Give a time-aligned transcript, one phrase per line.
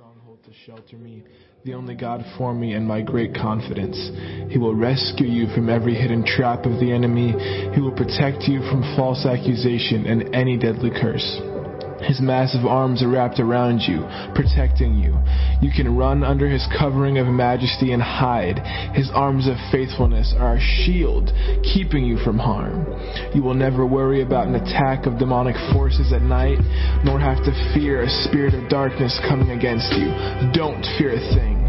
[0.00, 1.22] stronghold to shelter me,
[1.66, 3.98] the only God for me and my great confidence.
[4.50, 7.34] He will rescue you from every hidden trap of the enemy.
[7.74, 11.59] He will protect you from false accusation and any deadly curse.
[12.02, 15.18] His massive arms are wrapped around you, protecting you.
[15.60, 18.58] You can run under his covering of majesty and hide.
[18.94, 21.30] His arms of faithfulness are a shield,
[21.62, 22.86] keeping you from harm.
[23.34, 26.58] You will never worry about an attack of demonic forces at night,
[27.04, 30.08] nor have to fear a spirit of darkness coming against you.
[30.52, 31.59] Don't fear a thing.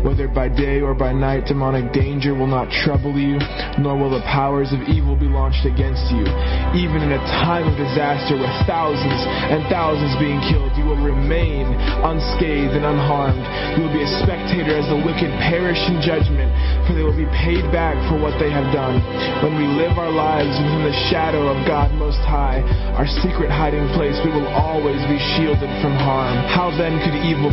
[0.00, 3.36] Whether by day or by night, demonic danger will not trouble you,
[3.76, 6.24] nor will the powers of evil be launched against you.
[6.72, 9.20] Even in a time of disaster with thousands
[9.52, 11.68] and thousands being killed, you will remain
[12.00, 13.44] unscathed and unharmed.
[13.76, 16.48] You will be a spectator as the wicked perish in judgment,
[16.88, 19.04] for they will be paid back for what they have done.
[19.44, 22.64] When we live our lives within the shadow of God Most High,
[22.96, 26.40] our secret hiding place, we will always be shielded from harm.
[26.48, 27.52] How then could evil?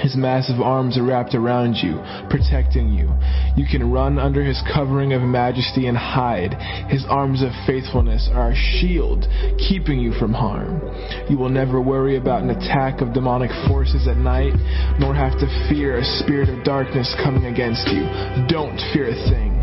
[0.00, 2.00] His massive arms are wrapped around you,
[2.30, 3.12] protecting you.
[3.56, 6.54] You can run under his covering of majesty and hide.
[6.88, 9.26] His arms of faithfulness are a shield,
[9.68, 10.80] keeping you from harm.
[11.28, 14.54] You will never worry about an attack of demonic forces at night,
[14.98, 18.02] nor have to fear a spirit of darkness coming against you.
[18.48, 19.57] Don't fear a thing.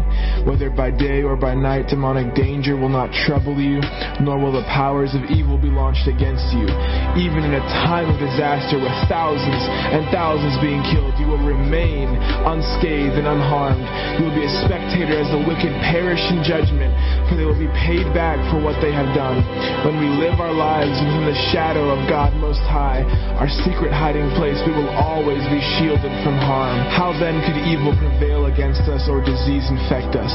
[0.45, 3.81] Whether by day or by night, demonic danger will not trouble you,
[4.21, 6.69] nor will the powers of evil be launched against you.
[7.17, 12.13] Even in a time of disaster with thousands and thousands being killed, you will remain
[12.45, 13.81] unscathed and unharmed.
[14.21, 16.93] You will be a spectator as the wicked perish in judgment,
[17.25, 19.41] for they will be paid back for what they have done.
[19.81, 23.01] When we live our lives within the shadow of God Most High,
[23.41, 26.85] our secret hiding place, we will always be shielded from harm.
[26.93, 30.34] How then could evil prevail against us or disease infect us?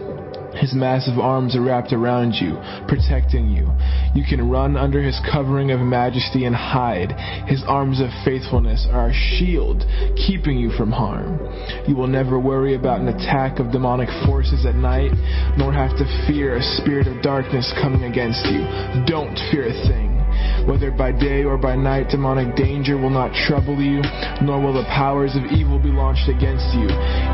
[0.55, 2.57] His massive arms are wrapped around you,
[2.87, 3.71] protecting you.
[4.13, 7.11] You can run under his covering of majesty and hide.
[7.47, 9.83] His arms of faithfulness are a shield,
[10.15, 11.39] keeping you from harm.
[11.87, 15.11] You will never worry about an attack of demonic forces at night,
[15.57, 18.61] nor have to fear a spirit of darkness coming against you.
[19.05, 20.20] Don't fear a thing.
[20.67, 24.01] Whether by day or by night, demonic danger will not trouble you,
[24.41, 26.85] nor will the powers of evil be launched against you.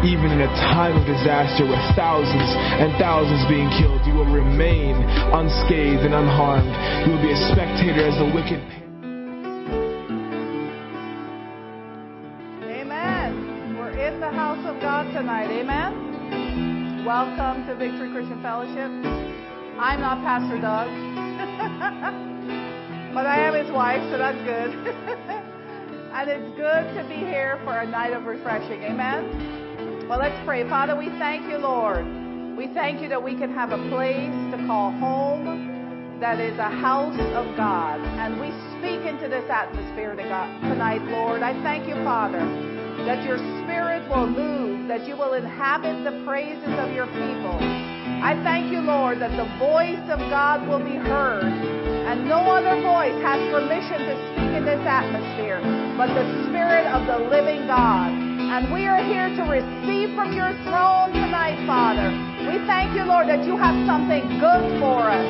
[0.08, 4.96] Even in a time of disaster with thousands and thousands being killed, you will remain
[5.36, 6.72] unscathed and unharmed.
[7.06, 8.64] You will be a spectator as the wicked.
[12.64, 13.76] Amen.
[13.78, 15.52] We're in the house of God tonight.
[15.52, 17.06] Amen.
[17.06, 18.92] Welcome to Victory Christian Fellowship.
[19.80, 20.90] I'm not Pastor Doug,
[23.18, 24.70] but I am his wife, so that's good.
[26.14, 28.84] and it's good to be here for a night of refreshing.
[28.84, 30.06] Amen?
[30.08, 30.70] Well, let's pray.
[30.70, 32.06] Father, we thank you, Lord.
[32.56, 36.70] We thank you that we can have a place to call home that is a
[36.70, 38.00] house of God.
[38.22, 41.42] And we speak into this atmosphere tonight, Lord.
[41.42, 42.46] I thank you, Father,
[43.10, 47.58] that your spirit will move that you will inhabit the praises of your people.
[48.24, 51.44] I thank you, Lord, that the voice of God will be heard,
[52.08, 55.60] and no other voice has permission to speak in this atmosphere
[55.98, 58.14] but the Spirit of the living God.
[58.14, 62.14] And we are here to receive from your throne tonight, Father.
[62.46, 65.26] We thank you, Lord, that you have something good for us.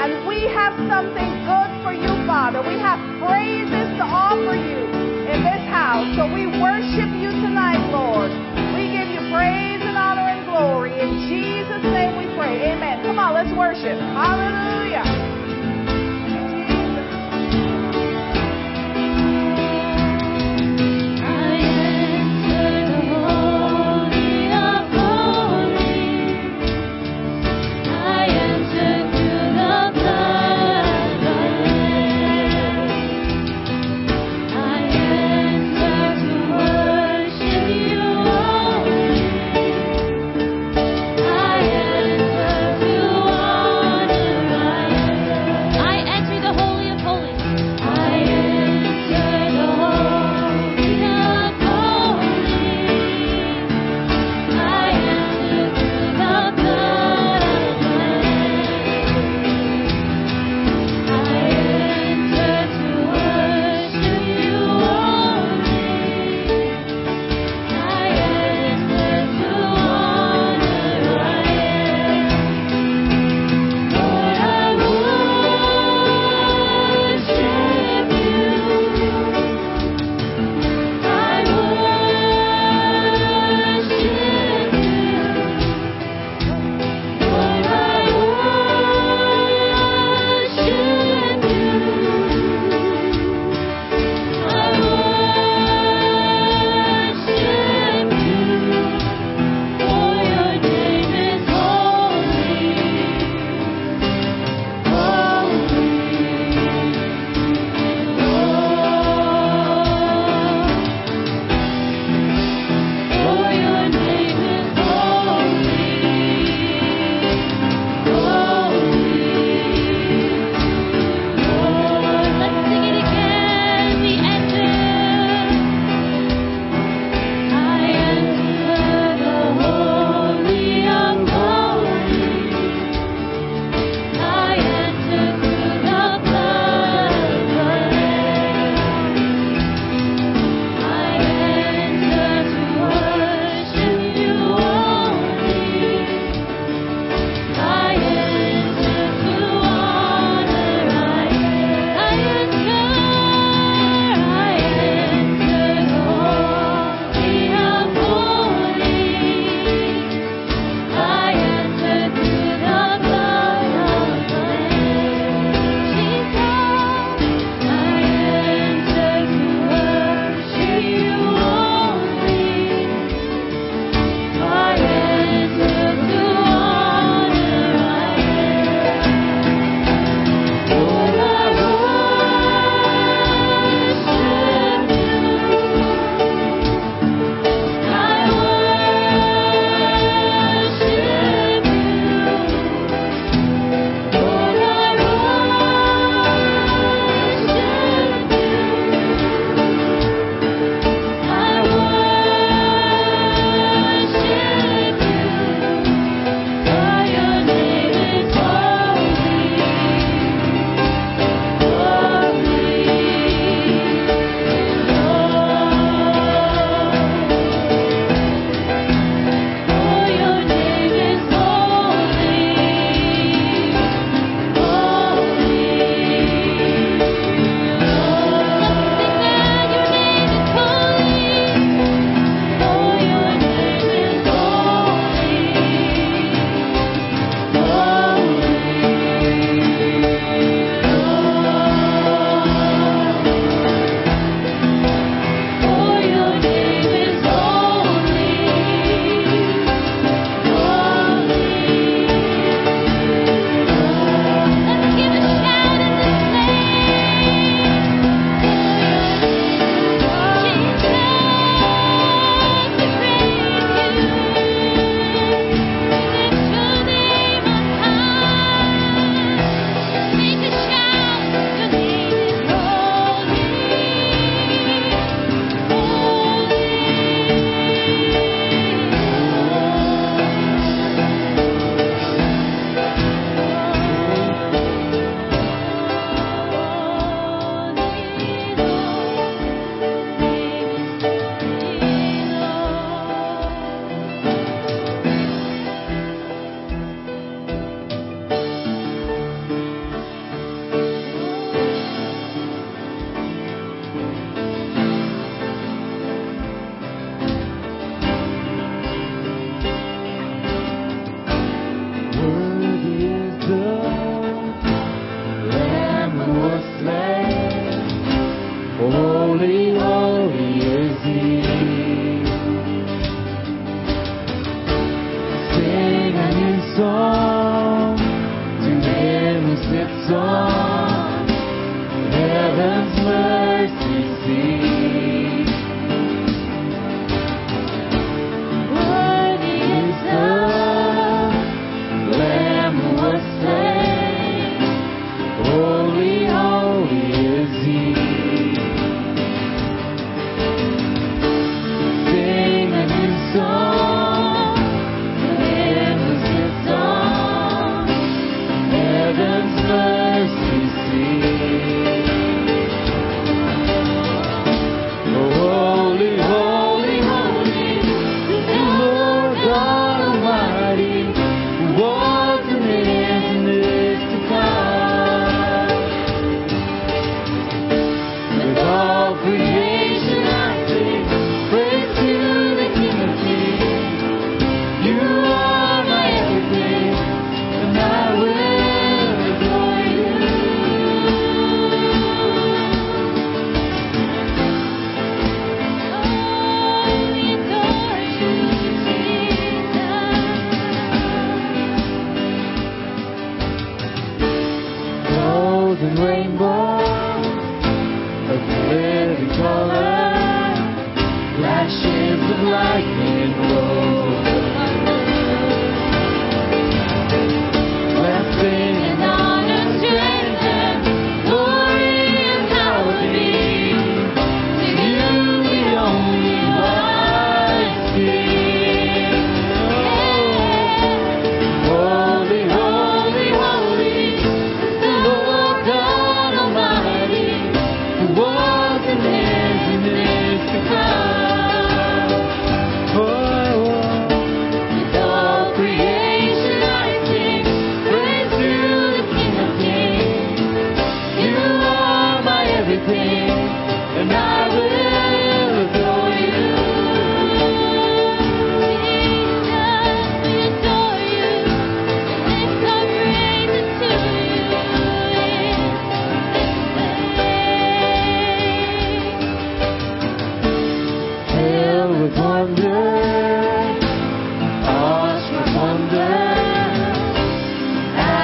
[0.00, 2.64] And we have something good for you, Father.
[2.64, 4.80] We have praises to offer you
[5.28, 6.08] in this house.
[6.16, 8.32] So we worship you tonight, Lord
[8.72, 10.96] We give you praise and honor and glory.
[10.96, 12.72] In Jesus' name we pray.
[12.72, 13.04] Amen.
[13.04, 14.00] Come on, let's worship.
[14.00, 14.75] Hallelujah.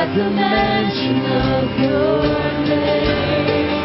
[0.02, 3.81] At the mention of your name.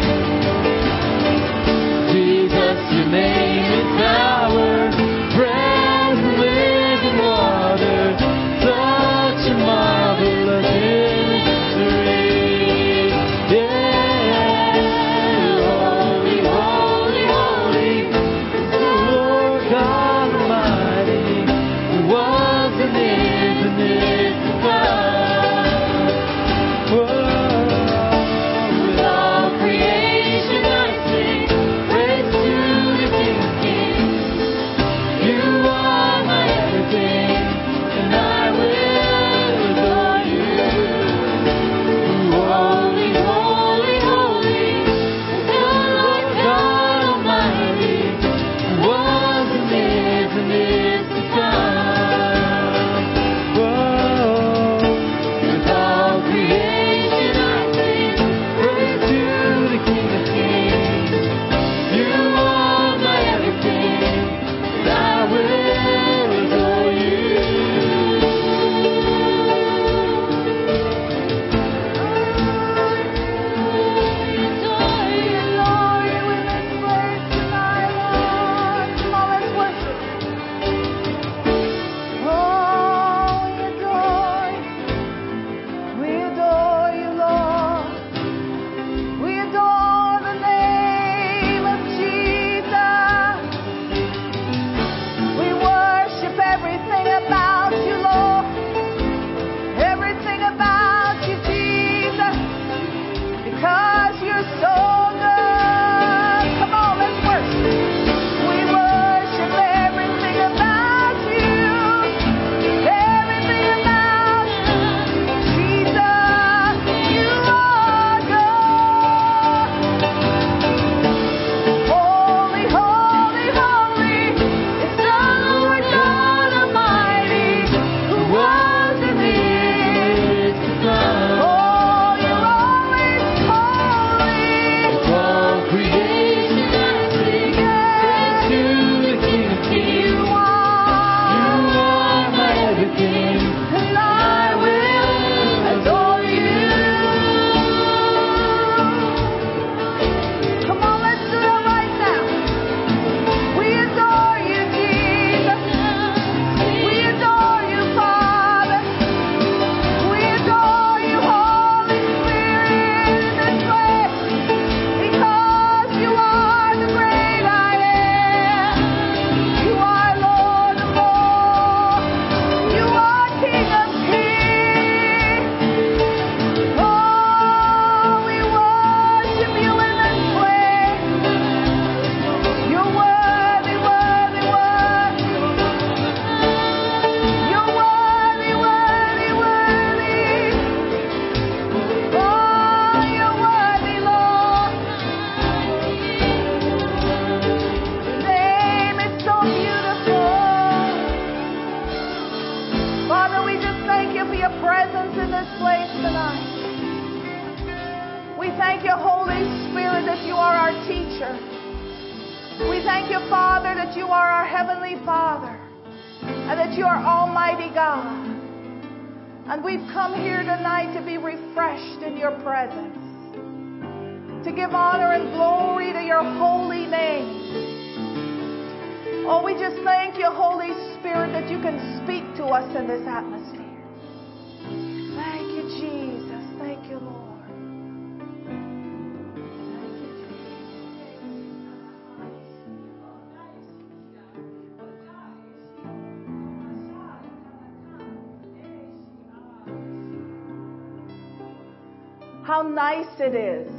[252.98, 253.70] Nice it is.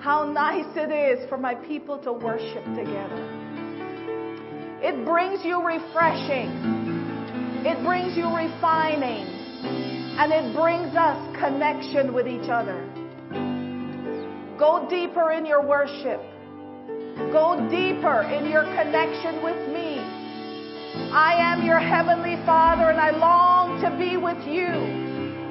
[0.00, 3.20] How nice it is for my people to worship together.
[4.80, 6.48] It brings you refreshing.
[7.66, 9.26] It brings you refining.
[10.18, 12.80] And it brings us connection with each other.
[14.58, 16.22] Go deeper in your worship.
[17.32, 20.00] Go deeper in your connection with me.
[21.12, 24.72] I am your heavenly Father and I long to be with you,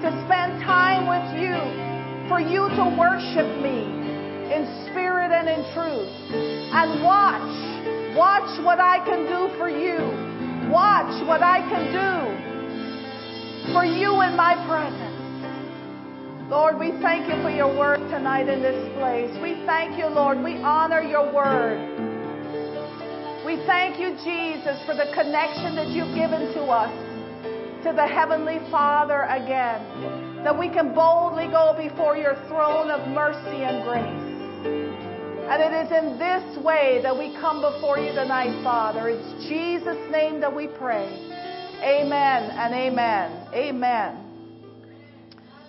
[0.02, 1.97] to spend time with you,
[2.28, 3.88] for you to worship me
[4.54, 6.12] in spirit and in truth.
[6.72, 9.98] And watch, watch what I can do for you.
[10.72, 15.18] Watch what I can do for you in my presence.
[16.50, 19.32] Lord, we thank you for your word tonight in this place.
[19.44, 20.42] We thank you, Lord.
[20.42, 21.76] We honor your word.
[23.46, 26.92] We thank you, Jesus, for the connection that you've given to us,
[27.84, 33.64] to the Heavenly Father again, that we can boldly go before your throne of mercy
[33.64, 34.28] and grace.
[35.50, 39.10] And it is in this way that we come before you tonight, Father.
[39.10, 41.08] It's Jesus' name that we pray.
[41.82, 43.48] Amen and amen.
[43.54, 44.28] Amen.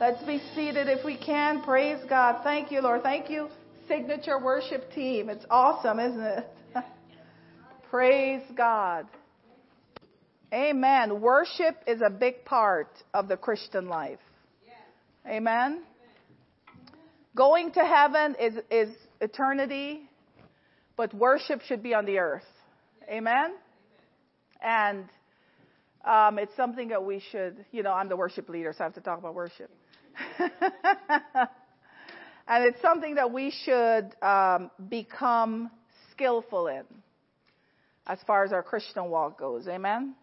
[0.00, 1.62] Let's be seated if we can.
[1.62, 2.40] Praise God.
[2.42, 3.02] Thank you, Lord.
[3.02, 3.48] Thank you,
[3.86, 5.28] Signature Worship Team.
[5.28, 6.46] It's awesome, isn't it?
[7.90, 9.06] Praise God.
[10.52, 11.20] Amen.
[11.20, 14.18] Worship is a big part of the Christian life.
[15.26, 15.82] Amen.
[17.36, 18.88] Going to heaven is, is
[19.20, 20.08] eternity,
[20.96, 22.46] but worship should be on the earth.
[23.10, 23.56] Amen.
[24.62, 25.04] And
[26.04, 28.94] um, it's something that we should, you know, I'm the worship leader, so I have
[28.94, 29.70] to talk about worship.
[30.38, 30.48] and
[32.64, 35.70] it's something that we should um, become
[36.12, 36.84] skillful in
[38.06, 39.68] as far as our Christian walk goes.
[39.68, 40.14] Amen.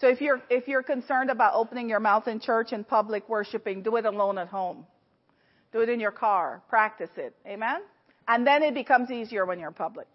[0.00, 3.82] So if you're if you're concerned about opening your mouth in church and public worshiping,
[3.82, 4.86] do it alone at home.
[5.72, 6.62] Do it in your car.
[6.68, 7.34] Practice it.
[7.46, 7.82] Amen.
[8.26, 10.06] And then it becomes easier when you're public.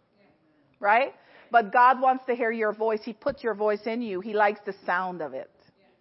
[0.80, 1.14] Right?
[1.52, 3.02] But God wants to hear your voice.
[3.04, 4.22] He puts your voice in you.
[4.22, 5.52] He likes the sound of it.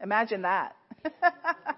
[0.03, 0.77] Imagine that.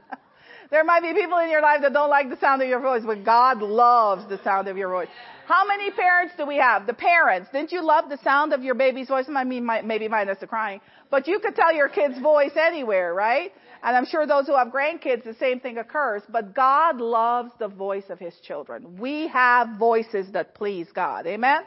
[0.71, 3.03] there might be people in your life that don't like the sound of your voice,
[3.05, 5.09] but God loves the sound of your voice.
[5.47, 6.87] How many parents do we have?
[6.87, 7.49] The parents.
[7.53, 9.27] Didn't you love the sound of your baby's voice?
[9.29, 10.81] I mean, maybe minus the crying.
[11.11, 13.53] But you could tell your kid's voice anywhere, right?
[13.83, 16.23] And I'm sure those who have grandkids, the same thing occurs.
[16.29, 18.97] But God loves the voice of His children.
[18.99, 21.27] We have voices that please God.
[21.27, 21.63] Amen?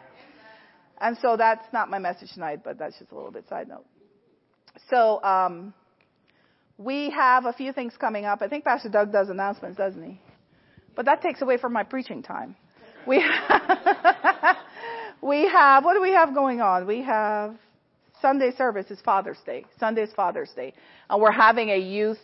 [1.01, 3.85] And so that's not my message tonight, but that's just a little bit side note.
[4.89, 5.73] So, um,
[6.77, 8.41] we have a few things coming up.
[8.41, 10.19] I think Pastor Doug does announcements, doesn't he?
[10.95, 12.55] But that takes away from my preaching time.
[13.07, 14.55] We have,
[15.21, 16.87] we have, what do we have going on?
[16.87, 17.55] We have
[18.21, 19.65] Sunday service is Father's Day.
[19.79, 20.73] Sunday is Father's Day.
[21.09, 22.19] And we're having a youth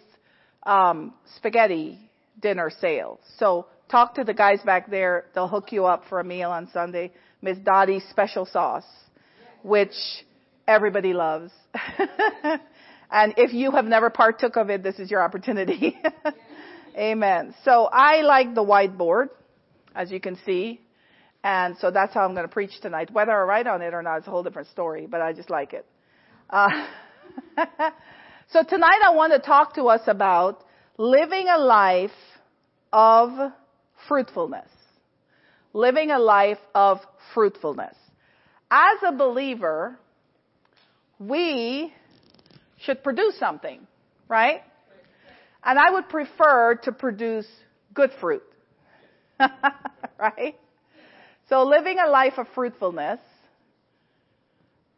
[0.64, 2.00] um, spaghetti
[2.42, 3.20] dinner sale.
[3.38, 5.26] So talk to the guys back there.
[5.36, 7.12] They'll hook you up for a meal on Sunday.
[7.42, 8.88] Miss Dottie's special sauce,
[9.64, 9.94] which
[10.68, 11.52] everybody loves.
[13.12, 15.98] and if you have never partook of it, this is your opportunity.
[16.98, 17.56] Amen.
[17.64, 19.30] So I like the whiteboard,
[19.96, 20.82] as you can see.
[21.44, 23.12] And so that's how I'm going to preach tonight.
[23.12, 25.50] Whether I write on it or not is a whole different story, but I just
[25.50, 25.86] like it.
[26.50, 26.70] Uh,
[28.52, 30.64] so tonight I want to talk to us about
[30.98, 32.12] living a life
[32.92, 33.52] of
[34.08, 34.70] fruitfulness.
[35.74, 37.00] Living a life of
[37.34, 37.96] fruitfulness.
[38.70, 39.98] As a believer,
[41.18, 41.94] we
[42.84, 43.86] should produce something,
[44.28, 44.62] right?
[45.64, 47.48] And I would prefer to produce
[47.94, 48.44] good fruit.
[50.20, 50.56] right?
[51.50, 53.20] So living a life of fruitfulness.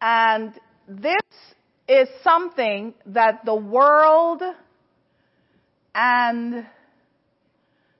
[0.01, 0.53] And
[0.87, 1.21] this
[1.87, 4.41] is something that the world
[5.93, 6.65] and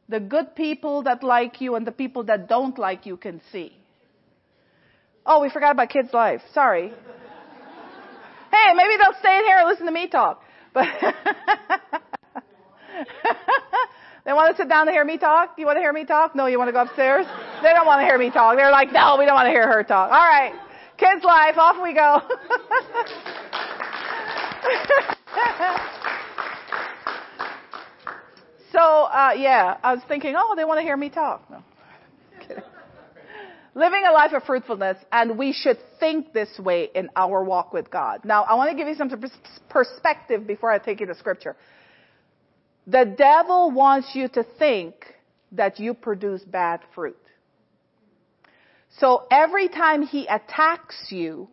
[0.10, 3.74] the good people that like you and the people that don't like you can see.
[5.26, 6.42] Oh, we forgot about kids' life.
[6.54, 6.92] Sorry.
[8.62, 10.42] Hey, maybe they'll stay in here and listen to me talk.
[10.74, 10.86] But
[14.26, 15.56] they want to sit down to hear me talk?
[15.58, 16.36] You want to hear me talk?
[16.36, 17.26] No, you want to go upstairs?
[17.62, 18.58] They don't want to hear me talk.
[18.58, 20.12] They're like, no, we don't want to hear her talk.
[20.12, 20.54] All right.
[20.98, 22.22] Kids' life, off we go.
[28.72, 31.50] so, uh, yeah, I was thinking, oh, they want to hear me talk.
[31.50, 31.64] No.
[33.74, 37.90] Living a life of fruitfulness, and we should think this way in our walk with
[37.90, 38.26] God.
[38.26, 39.10] Now, I want to give you some
[39.70, 41.56] perspective before I take you to scripture.
[42.88, 44.96] The devil wants you to think
[45.54, 47.18] that you produce bad fruit.
[48.98, 51.48] So every time he attacks you,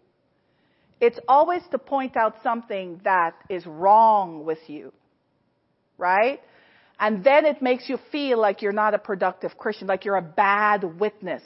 [1.00, 4.92] it's always to point out something that is wrong with you.
[5.96, 6.40] Right?
[6.98, 10.22] And then it makes you feel like you're not a productive Christian, like you're a
[10.22, 11.42] bad witness.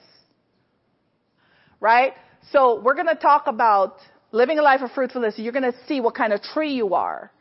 [1.83, 2.13] Right?
[2.53, 3.97] So we're going to talk about
[4.31, 5.35] living a life of fruitfulness.
[5.37, 7.33] You're going to see what kind of tree you are.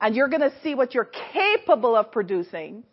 [0.00, 2.84] And you're going to see what you're capable of producing.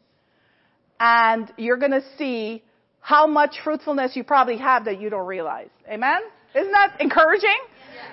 [0.99, 2.63] And you're going to see
[2.99, 5.69] how much fruitfulness you probably have that you don't realize.
[5.89, 6.19] Amen?
[6.53, 7.57] Isn't that encouraging?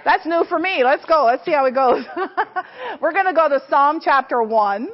[0.04, 0.82] That's new for me.
[0.84, 1.24] Let's go.
[1.24, 2.04] Let's see how it goes.
[3.00, 4.88] We're going to go to Psalm chapter 1.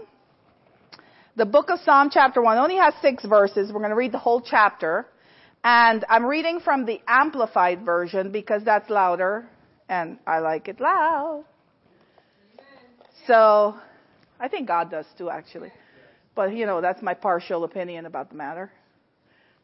[1.36, 3.70] The book of Psalm chapter 1 only has six verses.
[3.70, 5.06] We're going to read the whole chapter.
[5.68, 9.48] And I'm reading from the Amplified version because that's louder
[9.88, 11.44] and I like it loud.
[13.26, 13.74] So
[14.38, 15.72] I think God does too, actually.
[16.36, 18.70] But, you know, that's my partial opinion about the matter.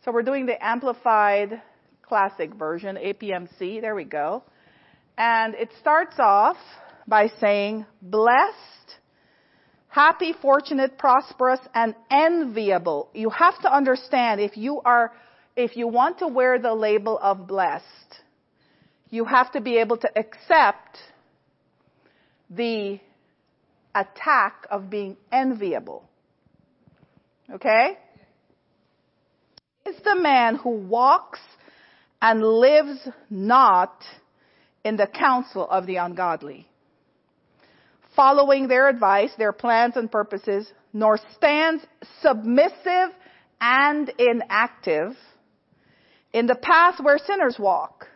[0.05, 1.63] So we're doing the Amplified
[2.03, 3.81] Classic version, APMC.
[3.81, 4.43] There we go.
[5.17, 6.57] And it starts off
[7.07, 8.57] by saying, blessed,
[9.87, 13.09] happy, fortunate, prosperous, and enviable.
[13.15, 15.13] You have to understand if you are,
[15.57, 17.85] if you want to wear the label of blessed,
[19.11, 20.99] you have to be able to accept
[22.49, 22.99] the
[23.95, 26.09] attack of being enviable.
[27.53, 27.99] Okay?
[29.87, 31.41] Is the man who walks
[32.21, 34.03] and lives not
[34.85, 36.67] in the counsel of the ungodly,
[38.17, 41.85] following their advice, their plans and purposes, nor stands
[42.21, 43.11] submissive
[43.61, 45.17] and inactive
[46.33, 48.09] in the path where sinners walk,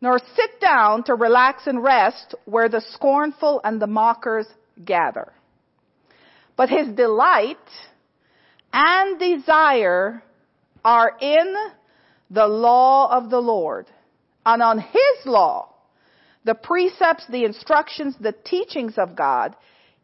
[0.00, 4.46] nor sit down to relax and rest where the scornful and the mockers
[4.84, 5.32] gather.
[6.56, 7.56] But his delight
[8.72, 10.22] and desire
[10.84, 11.54] are in
[12.30, 13.86] the law of the Lord.
[14.44, 15.74] And on his law,
[16.44, 19.54] the precepts, the instructions, the teachings of God,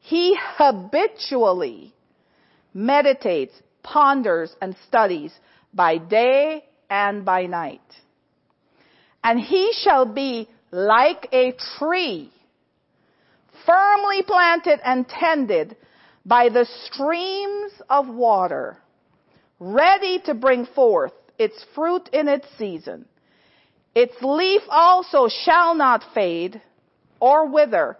[0.01, 1.95] he habitually
[2.75, 5.33] meditates, ponders, and studies
[5.73, 6.65] by day
[6.95, 7.81] and by night.
[9.25, 12.31] And he shall be like a tree,
[13.67, 15.77] firmly planted and tended
[16.25, 18.79] by the streams of water,
[19.59, 23.07] ready to bring forth its fruit in its season.
[23.97, 26.63] Its leaf also shall not fade
[27.19, 27.97] or wither,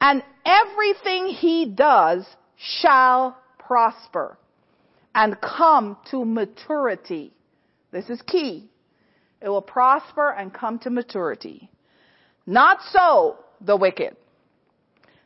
[0.00, 2.24] and everything he does
[2.56, 4.38] shall prosper
[5.16, 7.32] and come to maturity.
[7.96, 8.68] This is key.
[9.40, 11.70] It will prosper and come to maturity.
[12.46, 14.14] Not so the wicked.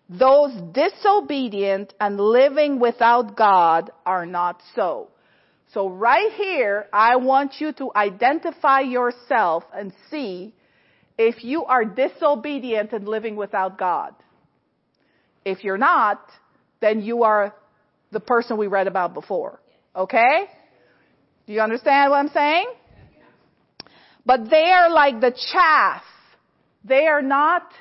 [0.08, 5.08] Those disobedient and living without God are not so.
[5.74, 10.54] So right here, I want you to identify yourself and see
[11.18, 14.14] if you are disobedient and living without God.
[15.44, 16.20] If you're not,
[16.80, 17.52] then you are
[18.12, 19.60] the person we read about before.
[19.96, 20.46] Okay?
[21.50, 22.66] Do you understand what I'm saying?
[24.24, 26.04] But they are like the chaff.
[26.84, 27.72] They are not,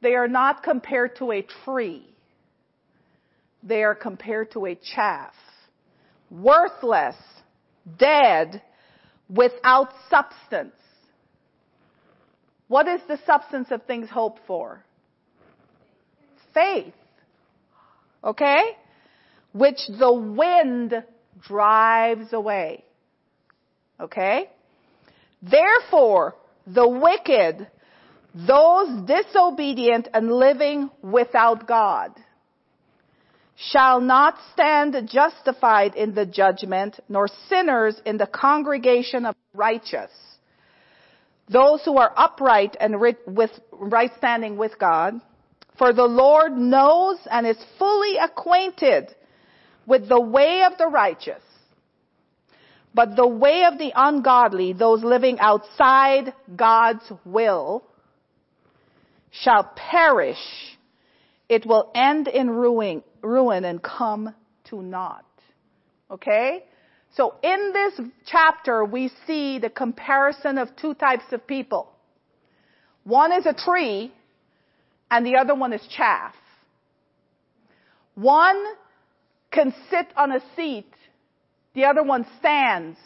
[0.00, 2.06] they are not compared to a tree.
[3.64, 5.32] They are compared to a chaff.
[6.30, 7.16] Worthless,
[7.98, 8.62] dead,
[9.28, 10.76] without substance.
[12.68, 14.84] What is the substance of things hoped for?
[16.54, 16.94] Faith.
[18.22, 18.62] Okay?
[19.52, 21.02] Which the wind
[21.46, 22.84] drives away.
[24.00, 24.50] Okay?
[25.42, 26.34] Therefore,
[26.66, 27.66] the wicked,
[28.34, 32.12] those disobedient and living without God,
[33.56, 40.10] shall not stand justified in the judgment, nor sinners in the congregation of righteous.
[41.48, 45.20] Those who are upright and with right standing with God,
[45.78, 49.14] for the Lord knows and is fully acquainted
[49.86, 51.42] with the way of the righteous.
[52.94, 57.84] But the way of the ungodly, those living outside God's will,
[59.32, 60.38] shall perish.
[61.48, 64.34] It will end in ruin, ruin and come
[64.70, 65.24] to naught.
[66.10, 66.64] Okay?
[67.16, 71.90] So in this chapter, we see the comparison of two types of people.
[73.02, 74.12] One is a tree,
[75.10, 76.34] and the other one is chaff.
[78.14, 78.64] One
[79.54, 80.92] can sit on a seat,
[81.74, 82.98] the other one stands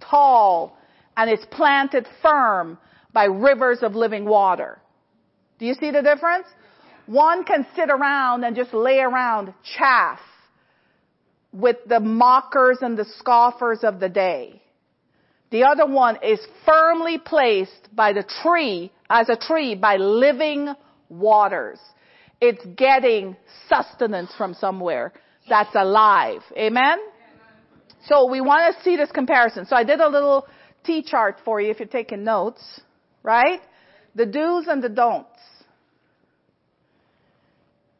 [0.00, 0.76] tall
[1.16, 2.76] and is planted firm
[3.12, 4.78] by rivers of living water.
[5.58, 6.46] Do you see the difference?
[7.06, 10.18] One can sit around and just lay around chaff
[11.52, 14.60] with the mockers and the scoffers of the day.
[15.50, 20.72] The other one is firmly placed by the tree, as a tree, by living
[21.10, 21.78] waters.
[22.40, 23.36] It's getting
[23.68, 25.12] sustenance from somewhere
[25.48, 26.42] that's alive.
[26.56, 26.98] Amen?
[28.06, 29.66] So we want to see this comparison.
[29.66, 30.46] So I did a little
[30.84, 32.80] T chart for you if you're taking notes,
[33.22, 33.60] right?
[34.14, 35.28] The do's and the don'ts.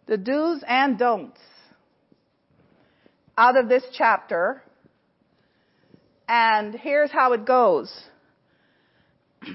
[0.07, 1.41] The do's and don'ts
[3.39, 4.63] out of this chapter.
[6.29, 7.93] And here's how it goes.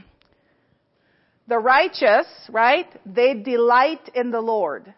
[1.50, 2.88] The righteous, right?
[3.06, 4.93] They delight in the Lord.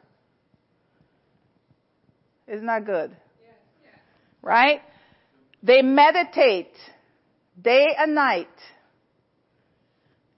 [2.51, 3.15] Isn't that good?
[4.41, 4.81] Right?
[5.61, 6.73] They meditate
[7.61, 8.47] day and night.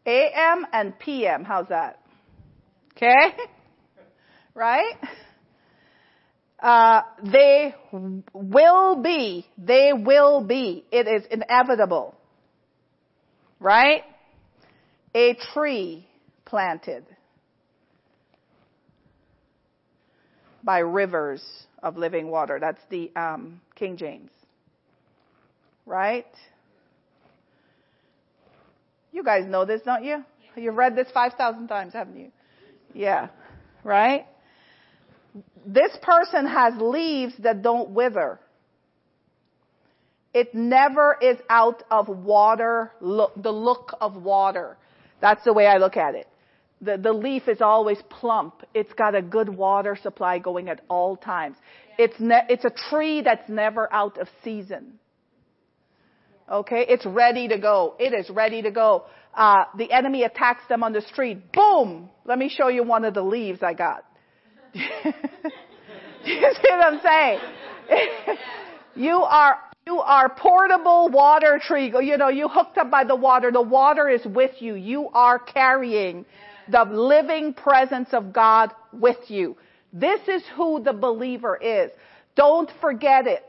[0.06, 1.44] AM and PM.
[1.44, 2.00] How's that?
[2.96, 3.12] Okay?
[4.54, 4.96] Right?
[6.62, 7.74] Uh, they
[8.34, 9.46] will be.
[9.58, 10.84] They will be.
[10.92, 12.16] It is inevitable.
[13.62, 14.04] Right?
[15.16, 16.06] A tree
[16.44, 17.06] planted
[20.62, 21.42] by rivers
[21.84, 22.58] of living water.
[22.60, 24.32] That's the um, King James.
[25.86, 26.28] Right?
[29.12, 30.24] You guys know this, don't you?
[30.56, 32.32] You've read this 5,000 times, haven't you?
[32.94, 33.30] Yeah.
[33.84, 34.26] Right?
[35.66, 38.40] This person has leaves that don't wither.
[40.34, 44.78] It never is out of water, look, the look of water.
[45.20, 46.28] That's the way I look at it.
[46.82, 48.64] The, the leaf is always plump.
[48.74, 51.58] It's got a good water supply going at all times.
[51.98, 54.94] It's, ne- it's a tree that's never out of season.
[56.50, 57.96] Okay, it's ready to go.
[58.00, 59.06] It is ready to go.
[59.34, 61.52] Uh, the enemy attacks them on the street.
[61.54, 62.10] Boom!
[62.26, 64.04] Let me show you one of the leaves I got.
[66.24, 67.40] You see what I'm saying?
[68.96, 71.92] you are you are portable water tree.
[72.02, 73.52] You know, you hooked up by the water.
[73.52, 74.76] The water is with you.
[74.76, 76.26] You are carrying
[76.72, 79.58] the living presence of God with you.
[79.94, 81.92] This is who the believer is.
[82.36, 83.44] Don't forget it.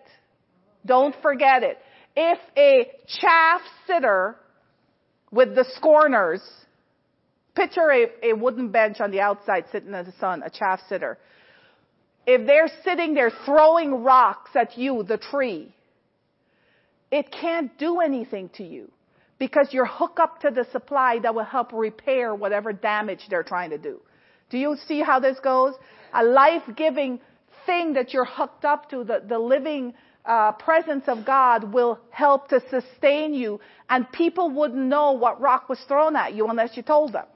[0.84, 1.78] Don't forget it.
[2.16, 4.36] If a chaff sitter
[5.30, 6.42] with the scorners,
[7.54, 11.18] picture a, a wooden bench on the outside sitting in the sun, a chaff sitter.
[12.26, 15.74] If they're sitting there throwing rocks at you, the tree,
[17.10, 18.90] it can't do anything to you
[19.42, 23.70] because you're hooked up to the supply that will help repair whatever damage they're trying
[23.70, 24.00] to do.
[24.50, 25.74] Do you see how this goes?
[26.14, 27.18] A life-giving
[27.66, 32.50] thing that you're hooked up to, the, the living uh, presence of God will help
[32.50, 33.58] to sustain you,
[33.90, 37.26] and people wouldn't know what rock was thrown at you unless you told them.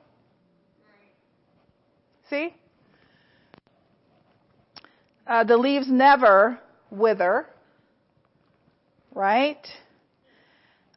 [2.30, 2.54] See?
[5.26, 7.48] Uh, the leaves never wither,
[9.12, 9.66] right?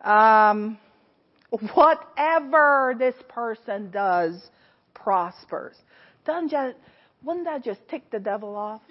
[0.02, 0.78] Um,
[1.74, 4.50] whatever this person does
[4.94, 5.76] prospers.
[6.26, 6.76] Doesn't just,
[7.24, 8.82] wouldn't that just tick the devil off?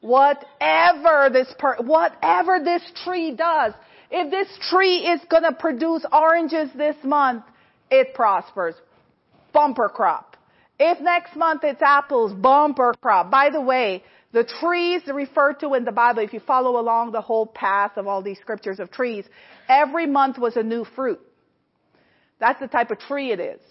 [0.00, 3.72] Whatever this per, whatever this tree does,
[4.10, 7.42] if this tree is gonna produce oranges this month,
[7.90, 8.74] it prospers.
[9.52, 10.36] Bumper crop.
[10.78, 13.30] If next month it's apples, bumper crop.
[13.30, 14.04] By the way,
[14.36, 18.06] the trees referred to in the Bible, if you follow along the whole path of
[18.06, 19.24] all these scriptures of trees,
[19.66, 21.18] every month was a new fruit.
[22.38, 23.62] That's the type of tree it is.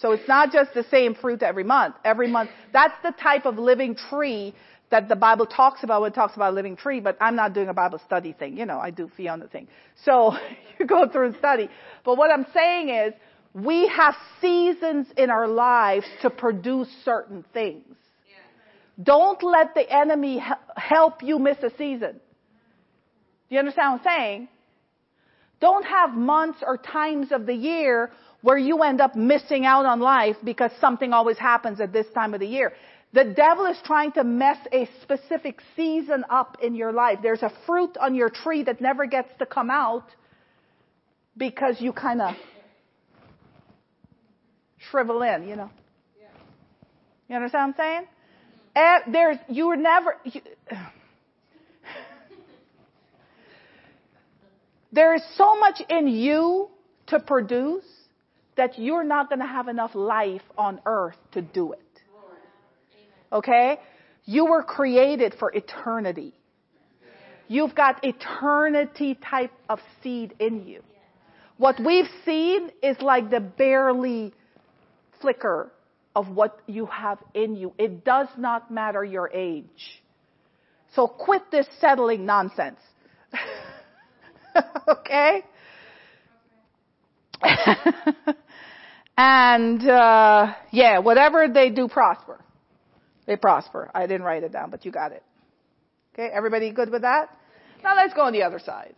[0.00, 1.96] So it's not just the same fruit every month.
[2.06, 4.54] Every month, that's the type of living tree
[4.90, 7.52] that the Bible talks about when it talks about a living tree, but I'm not
[7.52, 8.56] doing a Bible study thing.
[8.56, 9.68] You know, I do Fiona thing.
[10.06, 10.32] So
[10.78, 11.68] you go through and study.
[12.02, 13.12] But what I'm saying is,
[13.52, 17.91] we have seasons in our lives to produce certain things.
[19.00, 20.42] Don't let the enemy
[20.76, 22.12] help you miss a season.
[22.12, 24.48] Do you understand what I'm saying?
[25.60, 28.10] Don't have months or times of the year
[28.42, 32.34] where you end up missing out on life because something always happens at this time
[32.34, 32.72] of the year.
[33.12, 37.18] The devil is trying to mess a specific season up in your life.
[37.22, 40.06] There's a fruit on your tree that never gets to come out
[41.36, 42.34] because you kind of
[44.90, 45.70] shrivel in, you know.
[47.28, 48.08] You understand what I'm saying?
[48.74, 50.40] And there's, you were never, you,
[54.92, 56.68] there is so much in you
[57.08, 57.84] to produce
[58.56, 61.80] that you're not going to have enough life on earth to do it.
[63.32, 63.78] Okay?
[64.24, 66.32] You were created for eternity.
[67.48, 70.82] You've got eternity type of seed in you.
[71.58, 74.32] What we've seen is like the barely
[75.20, 75.70] flicker
[76.14, 77.72] of what you have in you.
[77.78, 80.02] It does not matter your age.
[80.94, 82.78] So quit this settling nonsense.
[84.88, 85.42] okay?
[89.16, 92.38] and uh, yeah, whatever they do prosper.
[93.26, 93.90] They prosper.
[93.94, 95.22] I didn't write it down, but you got it.
[96.14, 97.30] Okay, everybody good with that?
[97.82, 98.94] Now let's go on the other side.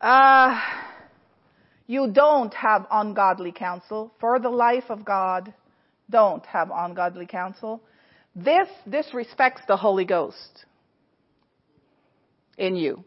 [0.00, 0.60] Uh,
[1.92, 4.14] you don't have ungodly counsel.
[4.18, 5.52] For the life of God,
[6.08, 7.82] don't have ungodly counsel.
[8.34, 10.64] This disrespects the Holy Ghost
[12.56, 13.04] in you.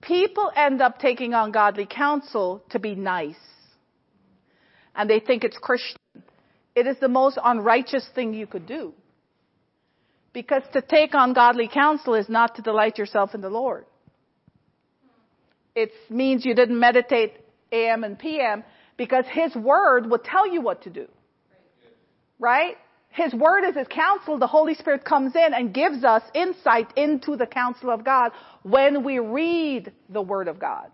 [0.00, 3.44] People end up taking ungodly counsel to be nice.
[4.96, 6.00] And they think it's Christian.
[6.74, 8.92] It is the most unrighteous thing you could do.
[10.32, 13.86] Because to take ungodly counsel is not to delight yourself in the Lord.
[15.74, 17.34] It means you didn't meditate
[17.72, 18.64] AM and PM
[18.96, 21.06] because His Word will tell you what to do.
[22.38, 22.76] Right?
[23.10, 24.38] His Word is His counsel.
[24.38, 29.04] The Holy Spirit comes in and gives us insight into the counsel of God when
[29.04, 30.90] we read the Word of God.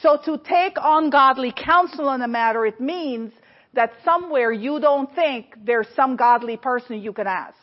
[0.00, 3.32] So to take ungodly counsel on a matter, it means
[3.74, 7.56] that somewhere you don't think there's some godly person you can ask.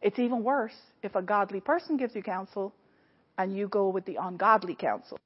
[0.00, 2.72] It's even worse if a godly person gives you counsel
[3.38, 5.18] and you go with the ungodly counsel.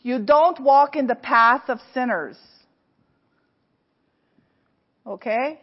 [0.00, 2.36] You don't walk in the path of sinners.
[5.06, 5.60] Okay?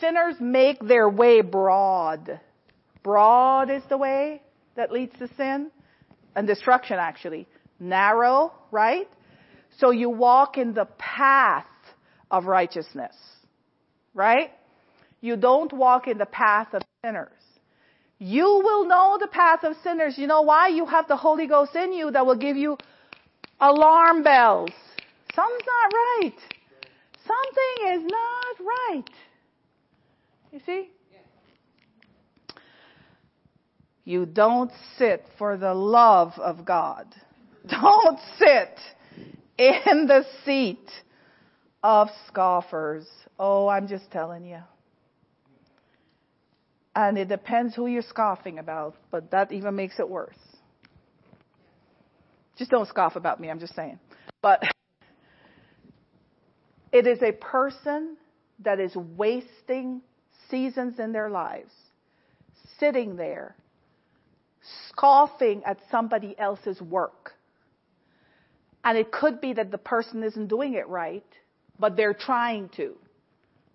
[0.00, 2.40] Sinners make their way broad.
[3.02, 4.42] Broad is the way
[4.76, 5.70] that leads to sin
[6.34, 7.46] and destruction actually.
[7.78, 9.08] Narrow, right?
[9.78, 11.66] So you walk in the path
[12.30, 13.14] of righteousness.
[14.14, 14.50] Right?
[15.22, 17.30] You don't walk in the path of sinners.
[18.18, 20.18] You will know the path of sinners.
[20.18, 20.68] You know why?
[20.68, 22.76] You have the Holy Ghost in you that will give you
[23.60, 24.70] alarm bells.
[25.34, 26.34] Something's not right.
[27.26, 29.10] Something is not right.
[30.52, 30.90] You see?
[34.04, 37.06] You don't sit for the love of God.
[37.68, 38.80] Don't sit
[39.56, 40.90] in the seat
[41.84, 43.06] of scoffers.
[43.38, 44.58] Oh, I'm just telling you.
[46.94, 50.36] And it depends who you're scoffing about, but that even makes it worse.
[52.58, 53.98] Just don't scoff about me, I'm just saying.
[54.42, 54.62] But
[56.92, 58.16] it is a person
[58.60, 60.02] that is wasting
[60.50, 61.72] seasons in their lives,
[62.78, 63.56] sitting there,
[64.88, 67.32] scoffing at somebody else's work.
[68.84, 71.24] And it could be that the person isn't doing it right,
[71.78, 72.96] but they're trying to.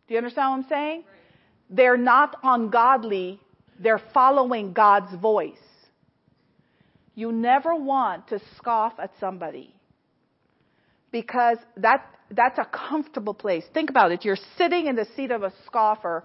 [0.07, 0.97] Do you understand what I'm saying?
[0.99, 1.26] Right.
[1.69, 3.39] They're not ungodly,
[3.79, 5.57] they're following God's voice.
[7.15, 9.73] You never want to scoff at somebody
[11.11, 13.63] because that, that's a comfortable place.
[13.73, 14.23] Think about it.
[14.23, 16.23] You're sitting in the seat of a scoffer,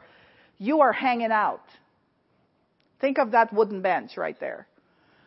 [0.59, 1.65] you are hanging out.
[3.01, 4.67] Think of that wooden bench right there.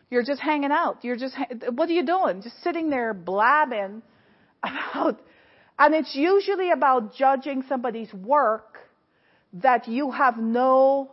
[0.10, 1.04] You're just hanging out.
[1.04, 1.36] You're just,
[1.74, 2.42] what are you doing?
[2.42, 4.02] Just sitting there blabbing
[4.64, 5.20] about,
[5.78, 8.78] and it's usually about judging somebody's work
[9.56, 11.12] that you have no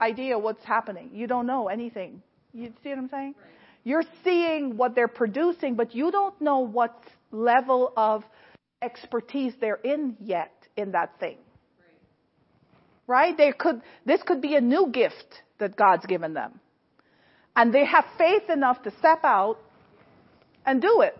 [0.00, 1.10] idea what's happening.
[1.12, 2.22] You don't know anything.
[2.52, 3.34] You see what I'm saying?
[3.38, 3.50] Right.
[3.84, 6.98] You're seeing what they're producing, but you don't know what
[7.30, 8.24] level of
[8.82, 11.38] expertise they're in yet in that thing.
[13.06, 13.28] Right?
[13.28, 13.36] right?
[13.36, 16.60] They could, this could be a new gift that God's given them.
[17.54, 19.58] And they have faith enough to step out
[20.66, 21.16] and do it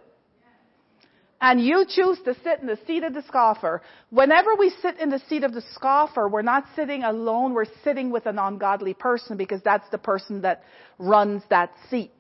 [1.41, 5.11] and you choose to sit in the seat of the scoffer, whenever we sit in
[5.11, 9.37] the seat of the scoffer, we're not sitting alone, we're sitting with an ungodly person
[9.37, 10.63] because that's the person that
[10.99, 12.15] runs that seat.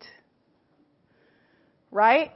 [1.91, 2.31] Right?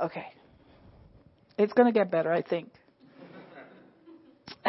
[0.00, 0.26] Okay.
[1.56, 2.70] It's going to get better, I think.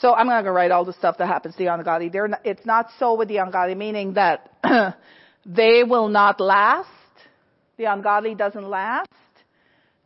[0.00, 2.10] so I'm going to write all the stuff that happens to the ungodly.
[2.12, 4.50] Not, it's not so with the ungodly, meaning that
[5.46, 6.88] they will not last
[7.80, 9.08] the ungodly doesn't last.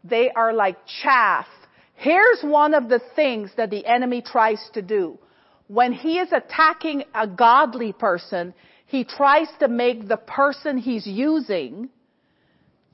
[0.04, 1.46] They are like chaff.
[1.94, 5.18] Here's one of the things that the enemy tries to do.
[5.66, 8.54] When he is attacking a godly person,
[8.86, 11.88] he tries to make the person he's using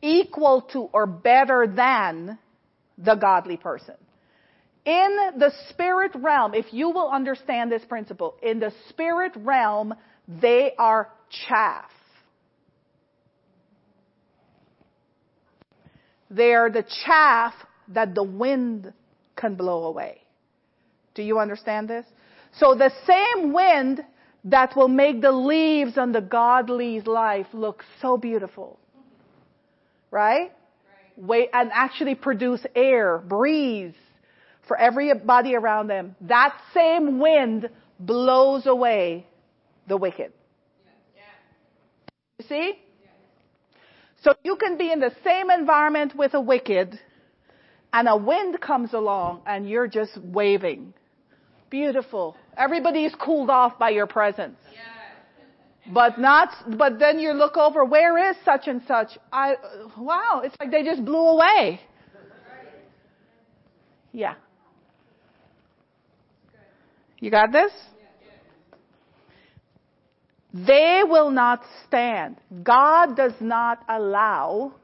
[0.01, 2.39] equal to or better than
[2.97, 3.97] the godly person.
[4.87, 9.93] In the spirit realm, if you will understand this principle, in the spirit realm,
[10.27, 11.11] they are
[11.47, 11.91] chaff.
[16.31, 17.55] They are the chaff
[17.89, 18.93] that the wind
[19.37, 20.21] can blow away.
[21.15, 22.07] Do you understand this?
[22.59, 24.05] So the same wind
[24.45, 28.79] that will make the leaves on the godly's life look so beautiful.
[30.11, 30.53] Right?
[31.17, 33.95] Wait, and actually produce air, breeze
[34.67, 36.17] for everybody around them.
[36.23, 37.69] That same wind
[37.99, 39.27] blows away
[39.87, 40.33] the wicked.
[42.39, 42.79] You see?
[44.23, 46.99] So you can be in the same environment with a wicked
[47.93, 50.93] and a wind comes along and you're just waving.
[51.71, 52.37] Beautiful.
[52.57, 54.59] Everybody is cooled off by your presence.
[55.93, 59.19] But not, but then you look over, where is such and such?
[59.33, 59.55] I,
[59.97, 61.81] wow, it's like they just blew away.
[64.13, 64.35] Yeah.
[67.19, 67.73] You got this?
[70.53, 72.37] They will not stand.
[72.63, 74.75] God does not allow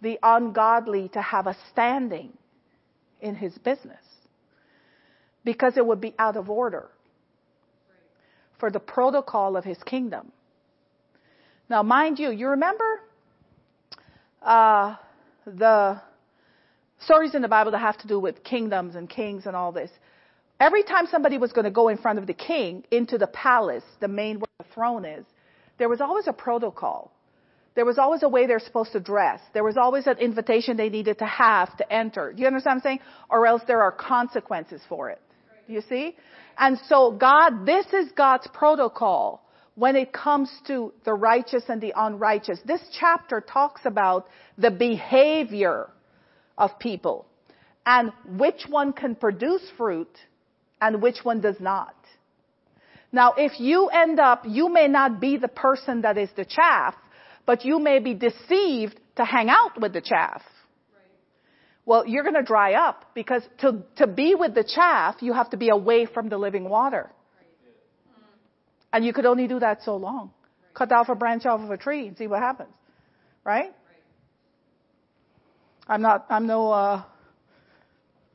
[0.00, 2.32] the ungodly to have a standing
[3.20, 4.02] in his business
[5.44, 6.90] because it would be out of order
[8.58, 10.32] for the protocol of his kingdom.
[11.68, 13.00] Now, mind you, you remember
[14.42, 14.96] uh,
[15.46, 16.00] the
[17.00, 19.90] stories in the Bible that have to do with kingdoms and kings and all this.
[20.58, 23.84] Every time somebody was going to go in front of the king into the palace,
[24.00, 25.26] the main where the throne is,
[25.78, 27.12] there was always a protocol.
[27.74, 29.40] There was always a way they're supposed to dress.
[29.52, 32.32] There was always an invitation they needed to have to enter.
[32.32, 33.00] Do you understand what I'm saying?
[33.28, 35.20] Or else there are consequences for it.
[35.66, 36.16] Do you see?
[36.56, 39.42] And so God, this is God's protocol
[39.74, 42.60] when it comes to the righteous and the unrighteous.
[42.64, 45.90] This chapter talks about the behavior
[46.56, 47.26] of people
[47.84, 50.08] and which one can produce fruit
[50.86, 51.96] and which one does not.
[53.10, 56.94] Now, if you end up, you may not be the person that is the chaff,
[57.44, 60.42] but you may be deceived to hang out with the chaff.
[61.84, 65.50] Well, you're going to dry up because to, to be with the chaff, you have
[65.50, 67.10] to be away from the living water.
[68.92, 70.30] And you could only do that so long.
[70.74, 72.70] Cut off a branch off of a tree and see what happens.
[73.44, 73.72] Right?
[75.88, 77.02] I'm not, I'm no, uh,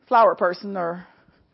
[0.07, 1.05] flower person or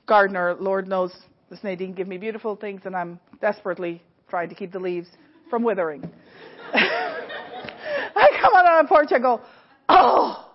[0.07, 0.55] gardener.
[0.59, 1.13] Lord knows
[1.49, 5.07] this Nadine give me beautiful things and I'm desperately trying to keep the leaves
[5.49, 6.09] from withering.
[6.73, 9.41] I come out on the porch and go,
[9.87, 10.49] oh,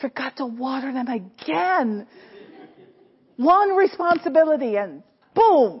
[0.00, 2.06] forgot to water them again.
[3.36, 5.02] One responsibility and
[5.34, 5.80] boom.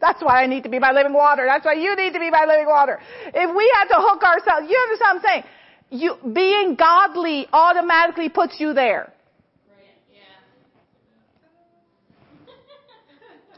[0.00, 1.44] That's why I need to be by living water.
[1.48, 3.00] That's why you need to be by living water.
[3.26, 5.44] If we had to hook ourselves, you understand what I'm saying?
[5.90, 9.13] You, being godly automatically puts you there.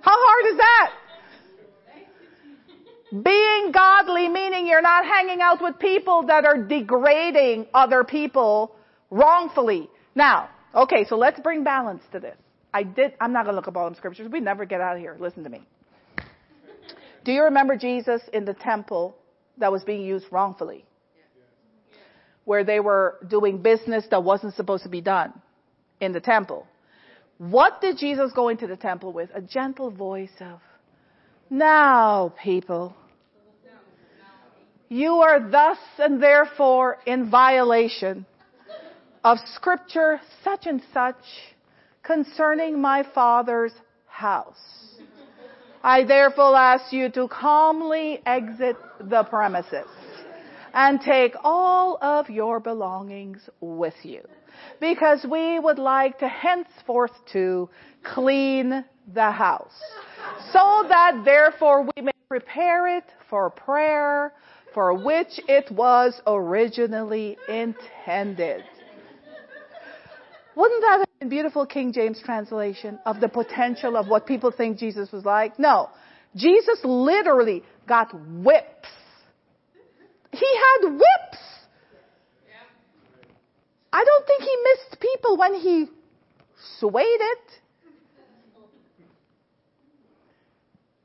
[0.06, 0.92] How hard is that?
[3.24, 8.76] Being godly meaning you're not hanging out with people that are degrading other people
[9.10, 9.90] wrongfully.
[10.14, 12.36] Now, okay, so let's bring balance to this.
[12.72, 14.30] I did, I'm not gonna look up all the scriptures.
[14.30, 15.16] We never get out of here.
[15.18, 15.66] Listen to me.
[17.24, 19.16] Do you remember Jesus in the temple
[19.58, 20.84] that was being used wrongfully?
[22.44, 25.32] Where they were doing business that wasn't supposed to be done
[26.00, 26.68] in the temple.
[27.38, 29.30] What did Jesus go into the temple with?
[29.34, 30.60] A gentle voice of,
[31.50, 32.96] now people,
[34.88, 38.24] you are thus and therefore in violation
[39.24, 41.16] of scripture such and such
[42.02, 43.72] concerning my father's
[44.06, 44.54] house.
[45.82, 49.86] I therefore ask you to calmly exit the premises
[50.72, 54.22] and take all of your belongings with you
[54.80, 57.68] because we would like to henceforth to
[58.02, 58.84] clean
[59.14, 59.80] the house
[60.52, 64.32] so that therefore we may prepare it for prayer
[64.74, 68.62] for which it was originally intended.
[70.54, 74.78] Wouldn't that have been beautiful King James translation of the potential of what people think
[74.78, 75.58] Jesus was like?
[75.58, 75.90] No.
[76.34, 78.88] Jesus literally got whips.
[80.32, 81.35] He had whips.
[83.96, 85.86] I don't think he missed people when he
[86.78, 87.38] swayed it.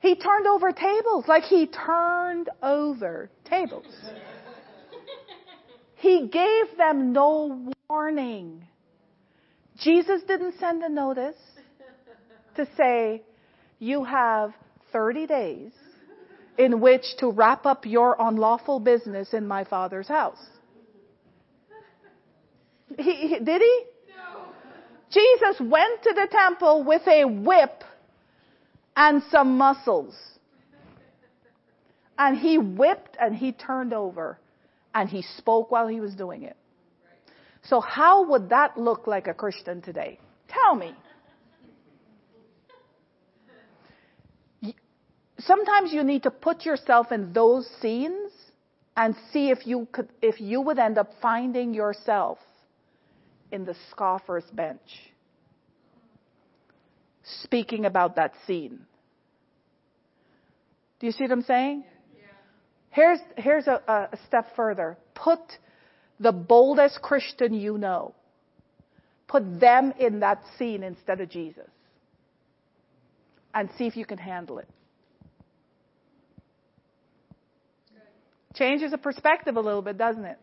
[0.02, 3.86] He turned over tables like he turned over tables.
[5.96, 8.68] He gave them no warning.
[9.80, 11.38] Jesus didn't send a notice
[12.58, 13.22] to say,
[13.80, 14.54] you have
[14.92, 15.72] 30 days
[16.58, 20.46] in which to wrap up your unlawful business in my father's house.
[22.98, 23.84] He, he, did he?
[24.10, 24.46] No.
[25.10, 27.84] Jesus went to the temple with a whip
[28.96, 30.16] and some muscles.
[32.18, 34.38] And he whipped and he turned over
[34.94, 36.56] and he spoke while he was doing it.
[37.64, 40.20] So how would that look like a Christian today?
[40.48, 40.94] Tell me.
[45.46, 48.32] sometimes you need to put yourself in those scenes
[48.96, 52.38] and see if you could, if you would end up finding yourself
[53.52, 54.80] in the scoffer's bench
[57.44, 58.80] speaking about that scene.
[61.00, 61.84] Do you see what I'm saying?
[62.90, 64.98] Here's, here's a, a step further.
[65.16, 65.40] Put
[66.20, 68.14] the boldest Christian you know.
[69.28, 71.70] Put them in that scene instead of Jesus.
[73.54, 74.68] And see if you can handle it.
[78.56, 80.38] Changes the perspective a little bit, doesn't it?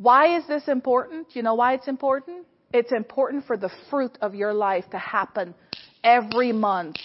[0.00, 1.36] Why is this important?
[1.36, 2.46] You know why it's important?
[2.72, 5.54] It's important for the fruit of your life to happen
[6.02, 6.96] every month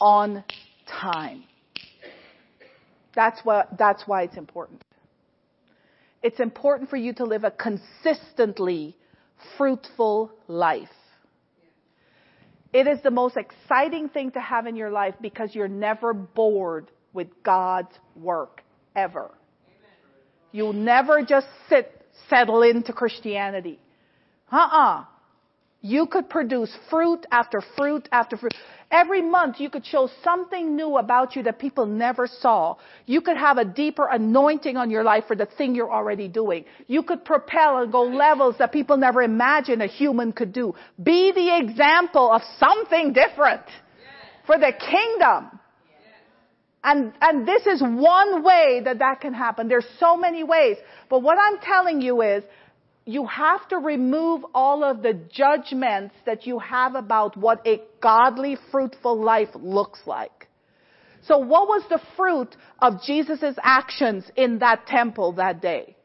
[0.00, 0.42] on
[0.86, 1.44] time.
[3.14, 4.82] That's what, that's why it's important.
[6.22, 8.96] It's important for you to live a consistently
[9.58, 10.88] fruitful life.
[12.72, 16.90] It is the most exciting thing to have in your life because you're never bored
[17.12, 18.62] with God's work,
[18.96, 19.30] ever.
[20.52, 23.78] You'll never just sit, settle into Christianity.
[24.50, 25.04] Uh-uh.
[25.80, 28.54] You could produce fruit after fruit after fruit.
[28.90, 32.76] Every month you could show something new about you that people never saw.
[33.04, 36.64] You could have a deeper anointing on your life for the thing you're already doing.
[36.86, 40.74] You could propel and go levels that people never imagined a human could do.
[41.02, 43.62] Be the example of something different
[44.46, 45.60] for the kingdom.
[46.84, 49.68] And, and this is one way that that can happen.
[49.68, 50.76] There's so many ways.
[51.08, 52.44] But what I'm telling you is,
[53.06, 58.56] you have to remove all of the judgments that you have about what a godly,
[58.70, 60.48] fruitful life looks like.
[61.22, 65.96] So what was the fruit of Jesus' actions in that temple that day?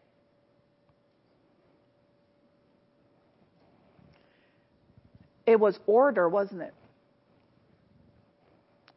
[5.45, 6.73] It was order, wasn't it?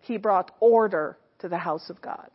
[0.00, 2.30] He brought order to the house of God.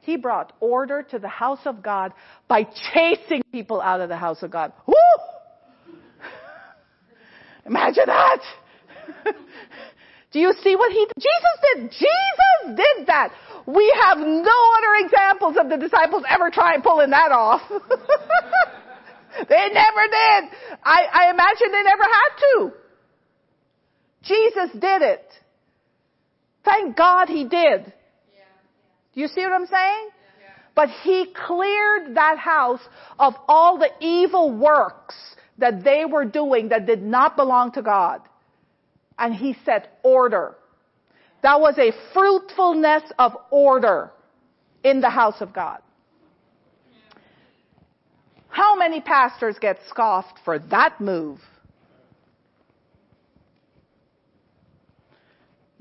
[0.00, 2.12] He brought order to the house of God
[2.46, 4.72] by chasing people out of the house of God.
[4.86, 4.94] Woo!
[7.66, 8.42] Imagine that!
[10.32, 11.14] Do you see what he did?
[11.16, 11.90] Jesus did.
[11.90, 13.32] Jesus did that.
[13.66, 17.62] We have no other examples of the disciples ever trying pulling that off.
[17.70, 20.50] they never did.
[20.82, 22.72] I, I imagine they never had to.
[24.22, 25.43] Jesus did it.
[26.64, 27.92] Thank God he did.
[29.14, 30.08] Do you see what I'm saying?
[30.74, 32.80] But he cleared that house
[33.18, 35.14] of all the evil works
[35.58, 38.22] that they were doing that did not belong to God.
[39.18, 40.56] And he set order.
[41.42, 44.10] That was a fruitfulness of order
[44.82, 45.80] in the house of God.
[48.48, 51.40] How many pastors get scoffed for that move?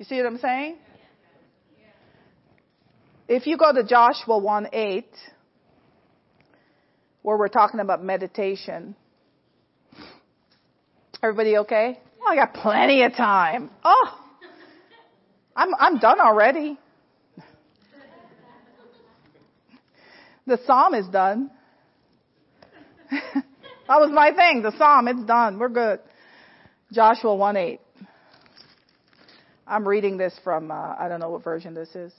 [0.04, 0.76] You see what I'm saying?
[3.30, 5.06] If you go to Joshua 1 8,
[7.22, 8.98] where we're talking about meditation,
[11.24, 12.02] everybody okay?
[12.22, 13.70] Oh, I got plenty of time.
[13.82, 14.20] Oh,
[15.56, 16.78] I'm, I'm done already.
[20.46, 21.50] The psalm is done.
[23.10, 23.46] that
[23.88, 24.64] was my thing.
[24.64, 25.60] The psalm, it's done.
[25.60, 26.00] We're good.
[26.92, 27.80] Joshua 1 8.
[29.66, 32.14] I'm reading this from, uh, I don't know what version this is.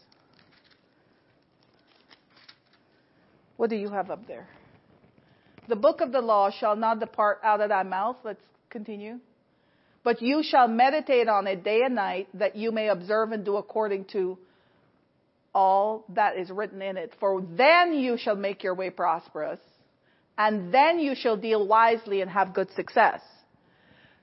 [3.56, 4.48] What do you have up there?
[5.68, 8.16] The book of the law shall not depart out of thy mouth.
[8.24, 9.20] Let's continue.
[10.02, 13.56] But you shall meditate on it day and night, that you may observe and do
[13.56, 14.38] according to
[15.54, 17.14] all that is written in it.
[17.20, 19.60] For then you shall make your way prosperous,
[20.36, 23.20] and then you shall deal wisely and have good success.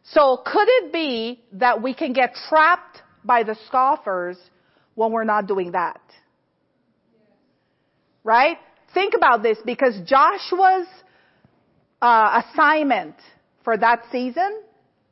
[0.04, 4.38] So could it be that we can get trapped by the scoffers
[4.96, 6.02] when we're not doing that?
[8.24, 8.58] Right?
[8.94, 10.88] Think about this because Joshua's
[12.02, 13.16] uh, assignment
[13.64, 14.62] for that season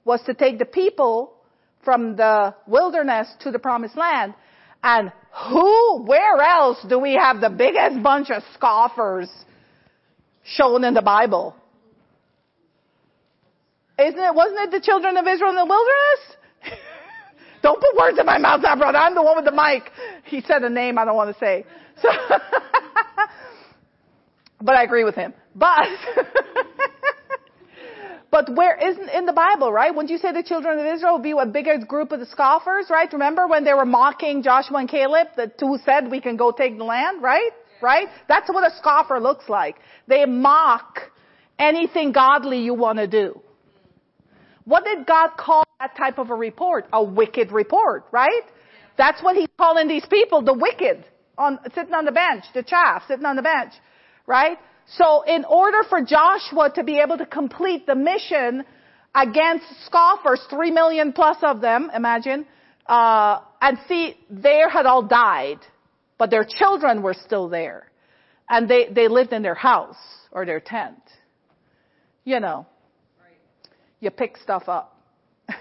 [0.06, 1.34] was to take the people
[1.84, 4.34] from the wilderness to the promised land.
[4.84, 5.12] And
[5.50, 9.30] who, where else do we have the biggest bunch of scoffers
[10.44, 11.56] shown in the Bible?
[14.00, 16.39] Isn't it, wasn't it the children of Israel in the wilderness?
[17.62, 18.98] Don't put words in my mouth brother.
[18.98, 19.92] I'm the one with the mic.
[20.26, 21.66] He said a name I don't want to say.
[22.02, 22.10] So,
[24.62, 25.34] but I agree with him.
[25.56, 25.88] But,
[28.32, 29.94] but where isn't in the Bible, right?
[29.94, 32.86] Wouldn't you say the children of Israel would be a bigger group of the scoffers,
[32.90, 33.12] right?
[33.12, 36.78] Remember when they were mocking Joshua and Caleb, the two said we can go take
[36.78, 37.52] the land, right?
[37.82, 38.08] Right?
[38.28, 39.78] That's what a scoffer looks like.
[40.08, 41.00] They mock
[41.58, 43.42] anything godly you want to do.
[44.70, 48.44] What did God call that type of a report, a wicked report, right?
[49.00, 51.06] That's what he's calling these people, the wicked,
[51.40, 53.74] on, sitting on the bench, the chaff, sitting on the bench,
[54.28, 54.60] right?
[54.86, 58.64] So in order for Joshua to be able to complete the mission
[59.16, 62.46] against scoffers, three million plus of them, imagine,
[62.86, 65.62] uh, and see, they had all died,
[66.20, 67.90] but their children were still there.
[68.48, 69.98] And they, they lived in their house
[70.32, 71.02] or their tent.
[72.24, 72.68] You know,
[74.00, 74.98] you pick stuff up.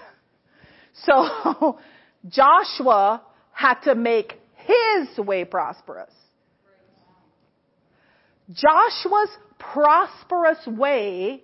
[1.04, 1.78] so
[2.28, 3.22] Joshua
[3.52, 6.12] had to make his way prosperous.
[8.50, 11.42] Joshua's prosperous way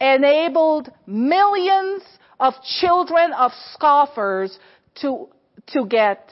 [0.00, 2.02] enabled millions
[2.40, 4.58] of children of scoffers
[5.00, 5.28] to,
[5.68, 6.28] to get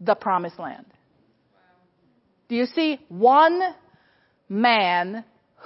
[0.00, 0.86] the promised land.
[2.48, 2.98] Do you see?
[3.08, 3.60] One
[4.48, 5.24] man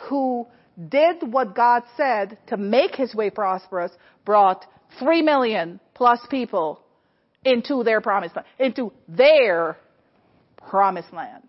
[0.08, 0.46] who
[0.88, 3.92] did what God said to make his way prosperous
[4.24, 4.64] brought
[4.98, 6.82] three million plus people
[7.44, 9.78] into their promised land, into their
[10.68, 11.42] promised land.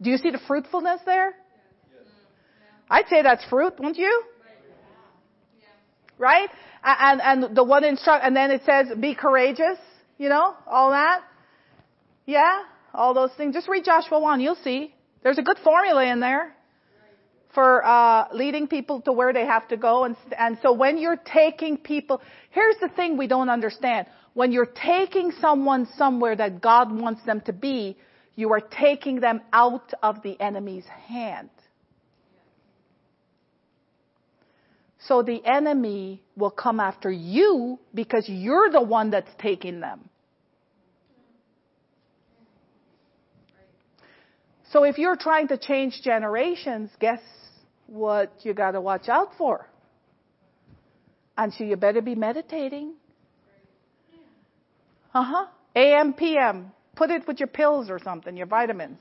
[0.00, 1.34] Do you see the fruitfulness there?
[2.90, 4.22] I'd say that's fruit, wouldn't you?
[6.18, 6.50] Right?
[6.84, 9.78] And, and the one instruct, and then it says, be courageous,
[10.18, 11.22] you know, all that.
[12.26, 12.62] Yeah?
[12.92, 13.54] All those things.
[13.54, 14.94] Just read Joshua 1, you'll see.
[15.22, 16.54] There's a good formula in there
[17.54, 20.04] for uh, leading people to where they have to go.
[20.04, 24.06] And, and so when you're taking people, here's the thing we don't understand.
[24.34, 27.96] When you're taking someone somewhere that God wants them to be,
[28.34, 31.50] you are taking them out of the enemy's hand.
[35.06, 40.08] So the enemy will come after you because you're the one that's taking them.
[44.72, 47.20] So if you're trying to change generations, guess
[47.86, 49.68] what you got to watch out for?
[51.36, 52.94] And so you better be meditating.
[55.14, 55.46] Uh huh.
[55.76, 56.72] AM, PM.
[56.96, 58.98] Put it with your pills or something, your vitamins.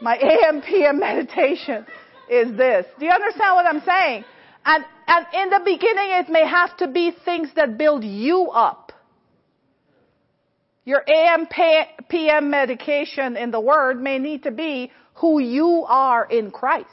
[0.00, 1.86] My AM, PM meditation
[2.28, 2.86] is this.
[2.98, 4.24] Do you understand what I'm saying?
[4.64, 8.87] And, and in the beginning, it may have to be things that build you up.
[10.88, 11.46] Your AM,
[12.08, 16.88] PM medication in the Word may need to be who you are in Christ.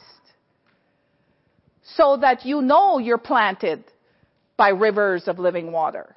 [1.94, 3.84] So that you know you're planted
[4.58, 6.14] by rivers of living water.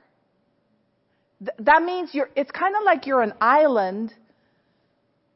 [1.40, 4.14] Th- that means you're, it's kind of like you're an island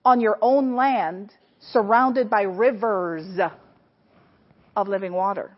[0.03, 1.31] on your own land
[1.71, 3.39] surrounded by rivers
[4.75, 5.55] of living water.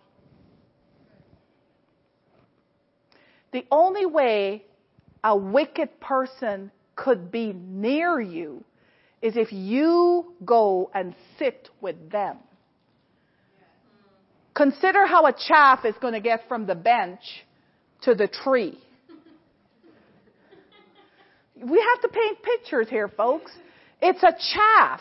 [3.53, 4.65] The only way
[5.23, 8.64] a wicked person could be near you
[9.22, 12.38] is if you go and sit with them.
[14.54, 17.20] Consider how a chaff is going to get from the bench
[18.04, 18.80] to the tree.
[21.58, 23.50] We have to paint pictures here, folks.
[24.02, 25.00] It's a chaff.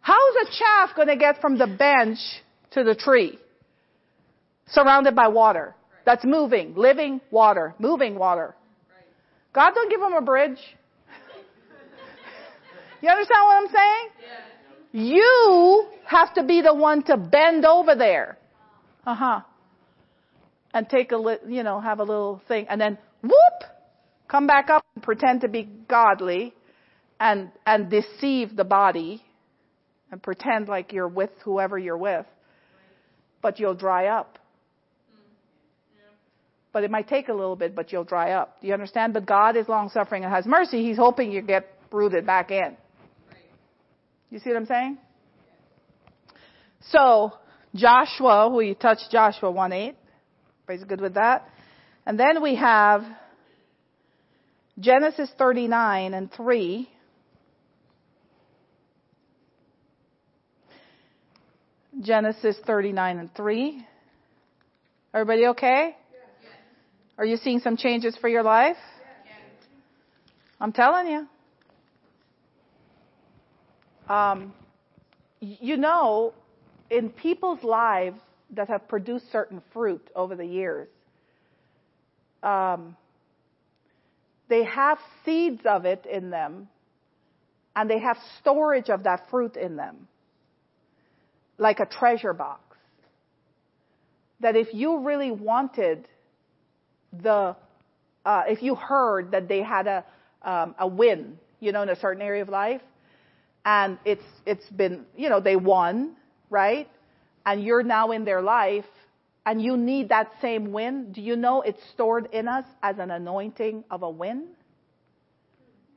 [0.00, 2.18] How's a chaff going to get from the bench
[2.72, 3.38] to the tree?
[4.68, 5.74] Surrounded by water.
[6.06, 8.54] That's moving, living water, moving water.
[9.52, 10.58] God don't give them a bridge.
[13.02, 14.08] You understand what I'm saying?
[14.92, 18.38] You have to be the one to bend over there.
[19.06, 19.40] Uh huh.
[20.72, 23.32] And take a li- you know, have a little thing and then whoop,
[24.28, 26.54] come back up and pretend to be godly
[27.18, 29.22] and, and deceive the body
[30.10, 32.26] and pretend like you're with whoever you're with.
[33.42, 34.38] But you'll dry up.
[36.72, 38.60] But it might take a little bit, but you'll dry up.
[38.60, 39.12] Do you understand?
[39.12, 40.82] But God is long suffering and has mercy.
[40.82, 42.76] He's hoping you get rooted back in.
[44.30, 44.98] You see what I'm saying?
[46.88, 47.32] So,
[47.74, 49.94] Joshua, we touched Joshua 1 8.
[50.64, 51.48] Everybody's good with that?
[52.06, 53.04] And then we have
[54.80, 56.88] Genesis 39 and 3.
[62.00, 63.86] Genesis 39 and 3.
[65.14, 65.96] Everybody okay?
[67.18, 68.76] Are you seeing some changes for your life?
[70.60, 71.26] I'm telling you.
[74.12, 74.54] Um,
[75.40, 76.32] you know,
[76.90, 78.18] in people's lives
[78.50, 80.88] that have produced certain fruit over the years,
[82.42, 82.96] um,
[84.48, 86.68] they have seeds of it in them,
[87.74, 90.08] and they have storage of that fruit in them,
[91.58, 92.60] like a treasure box.
[94.40, 96.06] That if you really wanted
[97.12, 97.56] the,
[98.24, 100.04] uh, if you heard that they had a
[100.44, 102.80] um, a win, you know, in a certain area of life,
[103.64, 106.16] and it's it's been, you know, they won,
[106.50, 106.88] right?
[107.46, 108.86] And you're now in their life,
[109.46, 111.12] and you need that same win.
[111.12, 114.48] do you know it's stored in us as an anointing of a win?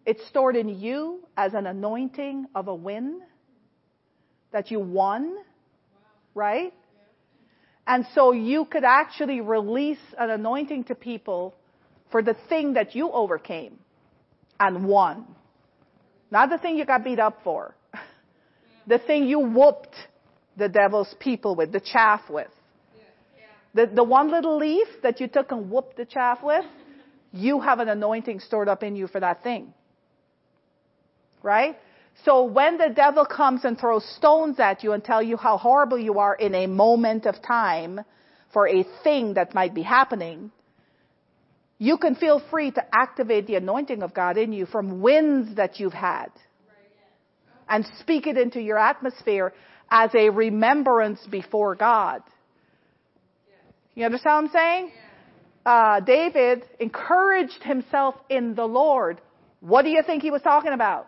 [0.06, 3.22] It's stored in you as an anointing of a win
[4.52, 5.36] that you won,
[6.36, 6.74] right?
[7.88, 11.54] And so you could actually release an anointing to people
[12.12, 13.78] for the thing that you overcame
[14.60, 15.26] and won.
[16.32, 17.76] Not the thing you got beat up for.
[18.88, 19.96] The thing you whooped
[20.58, 22.52] the devil's people with, the chaff with.
[23.74, 26.66] The, the one little leaf that you took and whooped the chaff with,
[27.34, 29.74] you have an anointing stored up in you for that thing.
[31.44, 31.78] Right?
[32.24, 36.00] So when the devil comes and throws stones at you and tell you how horrible
[36.00, 38.02] you are in a moment of time
[38.54, 40.52] for a thing that might be happening,
[41.78, 45.80] you can feel free to activate the anointing of God in you from winds that
[45.80, 46.30] you've had
[47.68, 49.54] and speak it into your atmosphere
[49.92, 52.22] as a remembrance before God.
[53.94, 54.92] You understand what I'm saying?
[55.66, 59.20] Uh, David encouraged himself in the Lord.
[59.62, 61.08] What do you think he was talking about?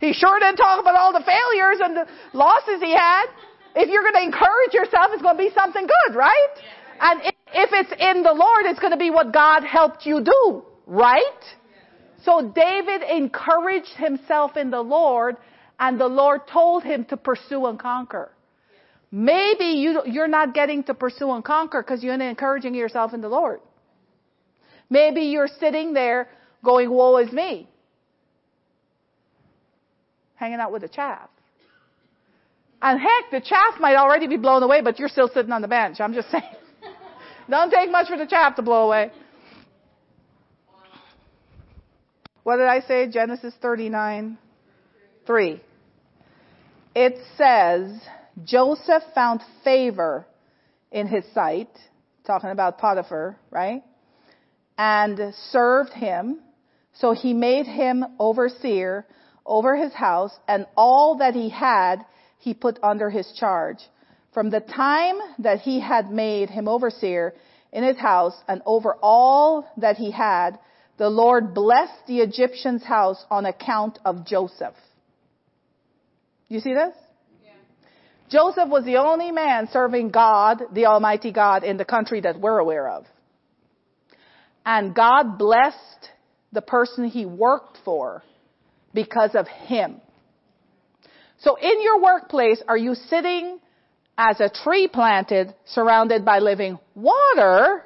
[0.00, 3.26] He sure didn't talk about all the failures and the losses he had.
[3.74, 6.48] If you're going to encourage yourself, it's going to be something good, right?
[7.00, 10.62] And if, it's in the Lord, it's going to be what God helped you do,
[10.86, 11.44] right?
[12.24, 15.36] So David encouraged himself in the Lord,
[15.78, 18.32] and the Lord told him to pursue and conquer.
[19.10, 23.20] Maybe you, you're not getting to pursue and conquer because you're not encouraging yourself in
[23.20, 23.60] the Lord.
[24.90, 26.28] Maybe you're sitting there
[26.64, 27.68] going, woe is me.
[30.38, 31.28] Hanging out with the chaff.
[32.80, 35.68] And heck, the chaff might already be blown away, but you're still sitting on the
[35.68, 36.00] bench.
[36.00, 36.44] I'm just saying.
[37.50, 39.10] Don't take much for the chaff to blow away.
[42.42, 43.08] What did I say?
[43.10, 44.38] Genesis 39,
[45.26, 45.60] 3.
[46.94, 48.00] It says,
[48.44, 50.26] Joseph found favor
[50.90, 51.68] in his sight,
[52.26, 53.82] talking about Potiphar, right?
[54.76, 56.40] And served him.
[56.94, 59.06] So he made him overseer
[59.48, 62.04] over his house, and all that he had
[62.38, 63.78] he put under his charge.
[64.32, 67.34] From the time that he had made him overseer
[67.72, 70.58] in his house and over all that he had,
[70.98, 74.74] the Lord blessed the Egyptian's house on account of Joseph.
[76.48, 76.94] You see this?
[78.30, 82.58] Joseph was the only man serving God, the Almighty God, in the country that we're
[82.58, 83.06] aware of.
[84.66, 86.10] And God blessed
[86.52, 88.22] the person he worked for
[88.98, 90.00] because of him.
[91.38, 93.60] So in your workplace, are you sitting
[94.30, 97.84] as a tree planted surrounded by living water?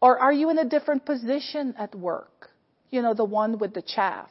[0.00, 2.50] Or are you in a different position at work?
[2.90, 4.28] You know, the one with the chaff.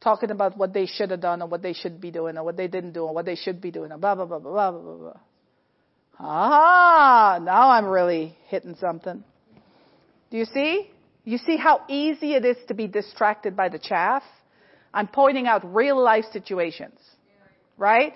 [0.00, 2.56] talking about what they should have done or what they should be doing or what
[2.56, 4.94] they didn't do or what they should be doing blah, blah, blah, blah, blah, blah,
[4.94, 5.20] blah.
[6.20, 9.24] Ah, now I'm really hitting something.
[10.30, 10.88] Do you see?
[11.28, 14.22] You see how easy it is to be distracted by the chaff?
[14.94, 16.98] I'm pointing out real life situations.
[17.76, 18.14] Right?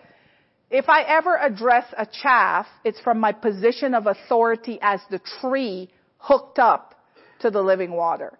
[0.70, 5.90] If I ever address a chaff, it's from my position of authority as the tree
[6.16, 6.94] hooked up
[7.40, 8.38] to the living water.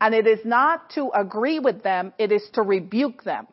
[0.00, 3.48] And it is not to agree with them, it is to rebuke them.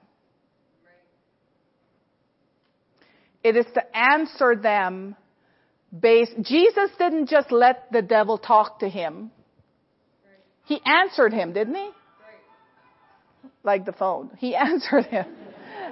[3.44, 5.16] It is to answer them
[6.00, 9.32] based, Jesus didn't just let the devil talk to him.
[10.70, 11.90] He answered him, didn't he?
[13.64, 14.30] Like the phone.
[14.38, 15.26] He answered him.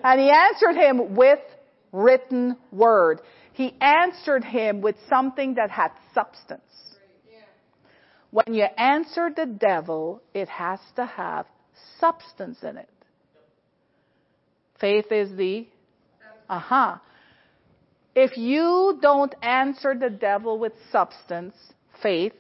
[0.04, 1.40] And he answered him with
[1.92, 3.22] written word.
[3.54, 6.62] He answered him with something that had substance.
[8.30, 11.48] When you answer the devil, it has to have
[12.00, 12.90] substance in it.
[14.80, 15.66] Faith is the,
[16.48, 16.92] aha.
[16.94, 17.00] Uh-huh.
[18.14, 21.56] If you don't answer the devil with substance,
[22.04, 22.34] faith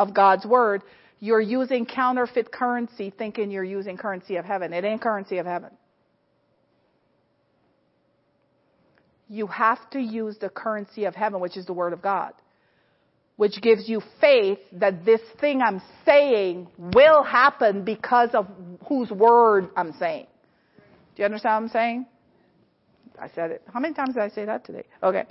[0.00, 0.82] of God's word,
[1.24, 4.74] you're using counterfeit currency thinking you're using currency of heaven.
[4.74, 5.70] It ain't currency of heaven.
[9.30, 12.34] You have to use the currency of heaven, which is the word of God
[13.36, 18.46] which gives you faith that this thing I'm saying will happen because of
[18.88, 20.26] whose word I'm saying.
[21.16, 22.06] Do you understand what I'm saying?
[23.20, 23.62] I said it.
[23.72, 24.84] How many times did I say that today?
[25.02, 25.24] Okay.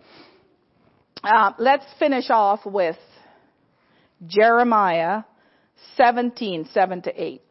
[1.23, 2.97] Uh, let's finish off with
[4.27, 5.23] Jeremiah
[5.95, 7.41] 17, 7 to 8.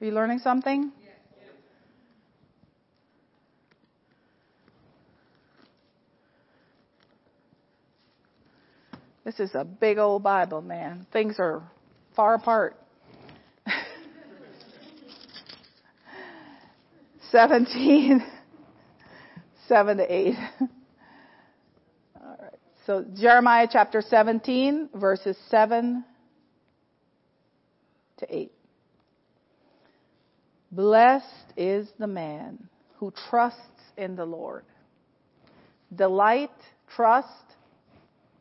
[0.00, 0.92] Are you learning something?
[9.24, 11.06] This is a big old Bible, man.
[11.12, 11.62] Things are
[12.16, 12.76] far apart.
[17.30, 18.24] 17,
[19.68, 20.34] 7 to 8.
[22.88, 26.02] So Jeremiah chapter 17, verses 7
[28.16, 28.52] to 8.
[30.72, 32.66] Blessed is the man
[32.96, 33.60] who trusts
[33.98, 34.64] in the Lord.
[35.94, 36.48] Delight,
[36.96, 37.28] trust,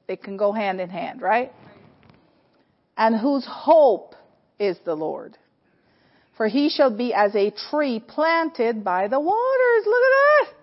[0.08, 1.52] it can go hand in hand, right?
[2.96, 4.16] And whose hope
[4.62, 5.38] is the Lord.
[6.38, 9.86] For he shall be as a tree planted by the waters.
[9.86, 10.54] Look at that.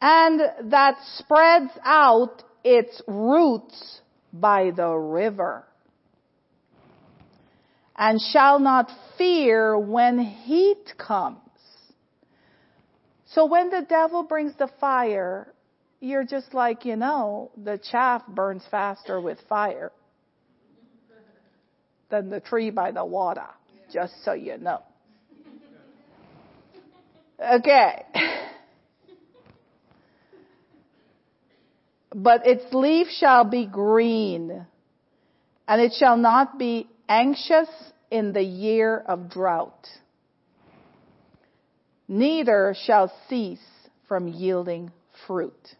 [0.00, 0.40] And
[0.70, 4.00] that spreads out its roots
[4.32, 5.64] by the river.
[7.96, 11.38] And shall not fear when heat comes.
[13.26, 15.52] So when the devil brings the fire,
[16.00, 19.92] you're just like, you know, the chaff burns faster with fire
[22.10, 23.48] than the tree by the water,
[23.92, 24.82] just so you know.
[27.40, 28.02] Okay.
[32.18, 34.66] But its leaf shall be green,
[35.68, 37.68] and it shall not be anxious
[38.10, 39.86] in the year of drought,
[42.08, 43.60] neither shall cease
[44.08, 44.92] from yielding
[45.26, 45.76] fruit.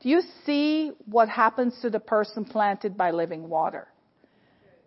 [0.00, 3.88] Do you see what happens to the person planted by living water?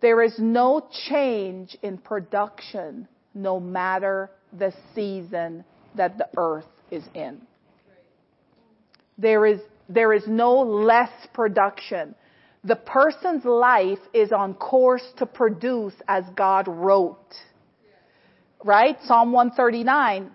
[0.00, 7.42] There is no change in production no matter the season that the earth is in.
[9.18, 12.14] There is, there is no less production.
[12.64, 17.34] The person's life is on course to produce as God wrote.
[18.64, 18.96] Right?
[19.04, 20.30] Psalm 139.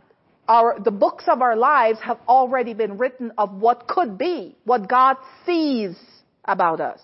[0.47, 4.89] Our, the books of our lives have already been written of what could be, what
[4.89, 5.95] God sees
[6.43, 6.99] about us.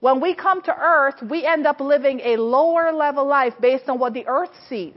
[0.00, 3.98] When we come to earth, we end up living a lower level life based on
[3.98, 4.94] what the earth sees.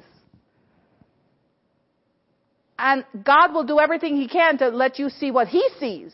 [2.77, 6.13] And God will do everything He can to let you see what He sees.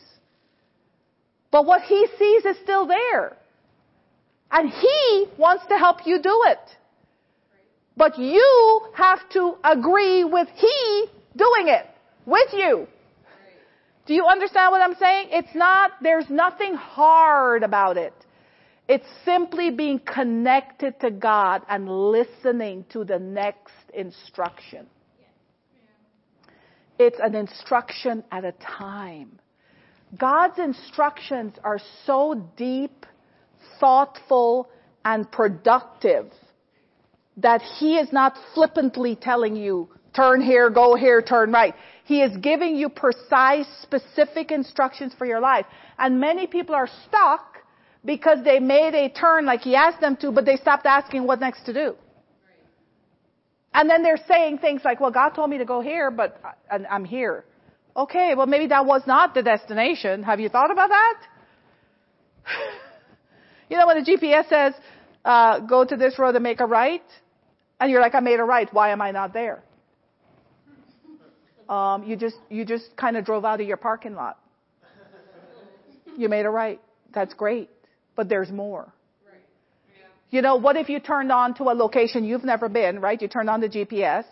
[1.54, 3.36] But what He sees is still there.
[4.50, 6.58] And He wants to help you do it.
[7.96, 11.04] But you have to agree with He
[11.36, 11.86] doing it
[12.26, 12.88] with you.
[14.04, 15.28] Do you understand what I'm saying?
[15.30, 18.14] It's not, there's nothing hard about it.
[18.88, 24.88] It's simply being connected to God and listening to the next instruction.
[26.98, 29.38] It's an instruction at a time.
[30.18, 33.06] God's instructions are so deep,
[33.80, 34.68] thoughtful,
[35.04, 36.30] and productive
[37.36, 41.74] that He is not flippantly telling you, turn here, go here, turn right.
[42.04, 45.66] He is giving you precise, specific instructions for your life.
[45.98, 47.58] And many people are stuck
[48.04, 51.40] because they made a turn like He asked them to, but they stopped asking what
[51.40, 51.96] next to do.
[53.72, 56.40] And then they're saying things like, well, God told me to go here, but
[56.70, 57.44] I'm here.
[57.96, 60.24] Okay, well, maybe that was not the destination.
[60.24, 61.20] Have you thought about that?
[63.70, 64.74] you know, when the GPS says,
[65.24, 67.04] uh, go to this road and make a right,
[67.80, 68.68] and you're like, I made a right.
[68.72, 69.62] Why am I not there?
[71.66, 74.38] Um, you just, you just kind of drove out of your parking lot.
[76.18, 76.78] You made a right.
[77.14, 77.70] That's great.
[78.16, 78.92] But there's more.
[80.30, 83.20] You know, what if you turned on to a location you've never been, right?
[83.20, 84.24] You turned on the GPS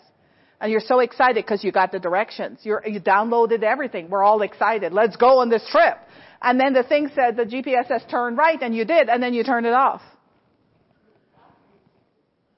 [0.63, 2.61] and you're so excited because you got the directions.
[2.63, 4.09] You're, you downloaded everything.
[4.09, 4.93] We're all excited.
[4.93, 5.99] Let's go on this trip.
[6.41, 9.35] And then the thing said the GPS says turn right and you did and then
[9.35, 10.03] you turned it off.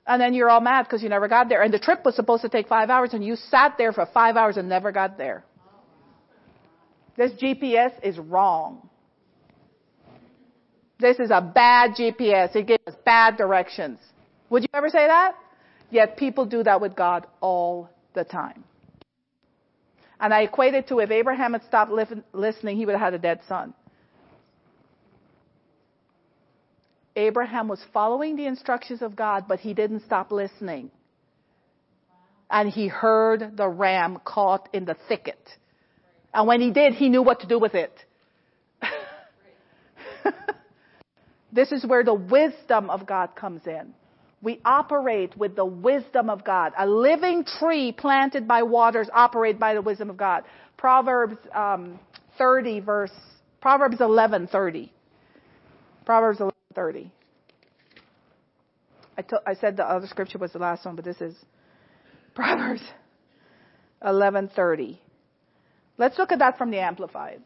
[0.07, 1.63] And then you're all mad because you never got there.
[1.63, 4.37] And the trip was supposed to take five hours and you sat there for five
[4.37, 5.43] hours and never got there.
[7.17, 8.87] This GPS is wrong.
[11.01, 12.55] This is a bad GPS.
[12.55, 13.99] It gives us bad directions.
[14.51, 15.37] Would you ever say that?
[15.91, 18.65] Yet people do that with God all the time.
[20.21, 23.19] And I equate it to if Abraham had stopped listening, he would have had a
[23.19, 23.75] dead son.
[27.17, 30.91] Abraham was following the instructions of God, but he didn't stop listening.
[32.51, 35.49] And he heard the ram caught in the thicket.
[36.33, 37.95] And when he did, he knew what to do with it.
[41.55, 43.95] This is where the wisdom of God comes in.
[44.45, 46.73] We operate with the wisdom of God.
[46.79, 50.45] A living tree planted by waters operate by the wisdom of God.
[50.77, 51.99] Proverbs um,
[52.39, 53.11] 30 verse
[53.65, 54.91] Proverbs 11:30.
[56.05, 57.11] Proverbs 11:30.
[59.17, 61.35] I, to, I said the other scripture was the last one, but this is
[62.35, 62.83] Proverbs
[64.03, 64.99] 11:30.
[65.97, 67.41] Let's look at that from the Amplified.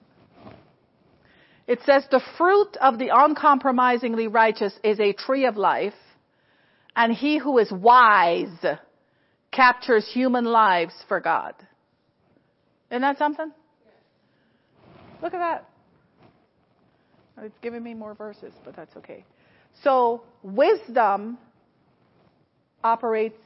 [1.68, 5.94] It says the fruit of the uncompromisingly righteous is a tree of life,
[6.99, 8.66] and he who is wise
[9.53, 11.55] captures human lives for God.
[12.90, 13.53] Isn't that something?
[15.22, 15.68] Look at that.
[17.40, 19.24] It's giving me more verses, but that's okay.
[19.84, 21.38] So, wisdom
[22.82, 23.38] operates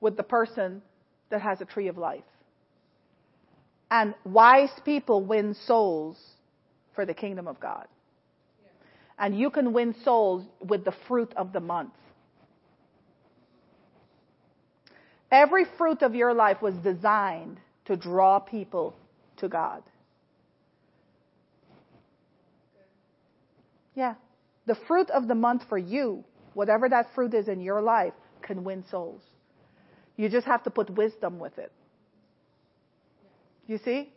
[0.00, 0.82] with the person
[1.30, 2.22] that has a tree of life.
[3.90, 6.16] And wise people win souls
[6.94, 7.88] for the kingdom of God.
[9.18, 11.90] And you can win souls with the fruit of the month.
[15.32, 18.94] Every fruit of your life was designed to draw people
[19.38, 19.82] to God.
[23.94, 24.14] Yeah.
[24.66, 26.22] The fruit of the month for you,
[26.52, 28.12] whatever that fruit is in your life,
[28.42, 29.22] can win souls.
[30.16, 31.72] You just have to put wisdom with it.
[33.66, 34.12] You see?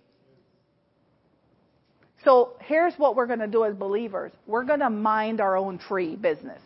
[2.25, 4.33] So here's what we're going to do as believers.
[4.47, 6.61] We're going to mind our own tree business.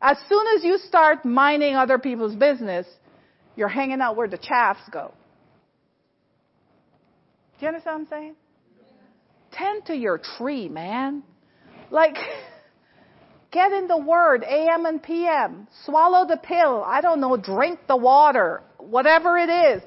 [0.00, 2.86] As soon as you start minding other people's business,
[3.56, 5.12] you're hanging out where the chaffs go.
[7.58, 8.34] Do you understand what I'm saying?
[9.50, 11.24] Tend to your tree, man.
[11.90, 12.16] Like,
[13.50, 15.66] get in the Word, AM and PM.
[15.84, 16.84] Swallow the pill.
[16.86, 18.62] I don't know, drink the water.
[18.78, 19.82] Whatever it is.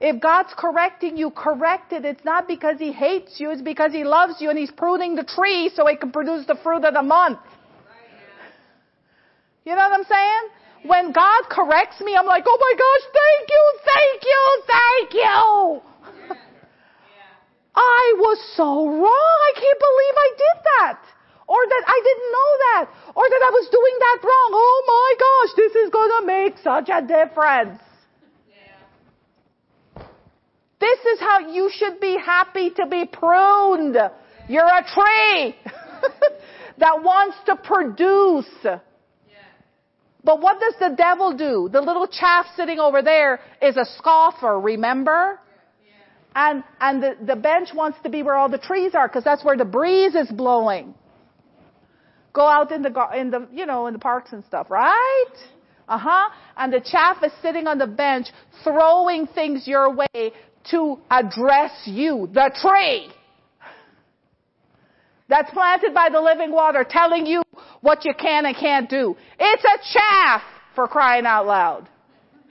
[0.00, 2.04] If God's correcting you, correct it.
[2.04, 5.22] It's not because He hates you, it's because He loves you and He's pruning the
[5.22, 7.38] tree so it can produce the fruit of the month.
[9.64, 10.44] You know what I'm saying?
[10.84, 15.82] When God corrects me, I'm like, oh my gosh, thank you, thank you, thank you.
[17.74, 19.36] I was so wrong.
[19.48, 20.98] I can't believe I did that.
[21.48, 22.84] Or that I didn't know that.
[23.14, 24.50] Or that I was doing that wrong.
[24.52, 27.80] Oh my gosh, this is going to make such a difference.
[30.80, 33.96] This is how you should be happy to be pruned.
[34.48, 35.54] You're a tree
[36.78, 38.46] that wants to produce.
[40.24, 41.68] But what does the devil do?
[41.72, 45.40] The little chaff sitting over there is a scoffer, remember?
[46.34, 49.44] And, and the, the bench wants to be where all the trees are because that's
[49.44, 50.94] where the breeze is blowing.
[52.32, 55.34] Go out in the, in the, you know, in the parks and stuff, right?
[55.88, 56.30] Uh huh.
[56.56, 58.28] And the chaff is sitting on the bench
[58.64, 60.32] throwing things your way
[60.70, 63.12] to address you, the tree.
[65.28, 67.42] That's planted by the living water telling you
[67.80, 69.16] what you can and can't do.
[69.38, 70.42] It's a chaff
[70.74, 71.88] for crying out loud.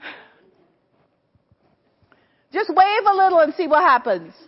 [2.52, 4.32] Just wave a little and see what happens.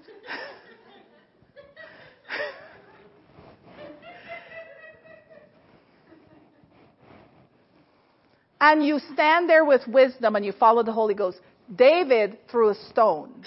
[8.60, 11.38] and you stand there with wisdom and you follow the Holy Ghost.
[11.74, 13.44] David threw a stone.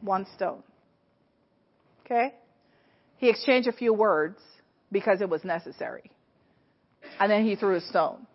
[0.00, 0.64] One stone.
[2.04, 2.34] Okay?
[3.20, 4.38] He exchanged a few words
[4.90, 6.10] because it was necessary.
[7.20, 8.26] And then he threw a stone.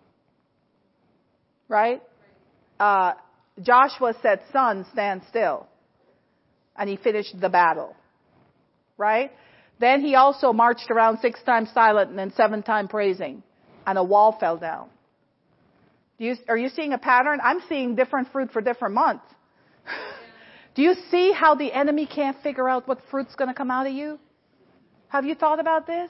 [1.67, 2.03] Right?
[2.79, 3.13] Uh,
[3.59, 5.65] Joshua said, Sun, stand still.
[6.77, 7.95] And he finished the battle.
[8.95, 9.31] Right?
[9.79, 13.41] Then he also marched around six times silent and then seven times praising.
[13.87, 14.89] And a wall fell down.
[16.19, 17.39] You, are you seeing a pattern?
[17.43, 19.25] I'm seeing different fruit for different months.
[20.75, 23.87] Do you see how the enemy can't figure out what fruit's going to come out
[23.87, 24.19] of you?
[25.09, 26.09] Have you thought about this?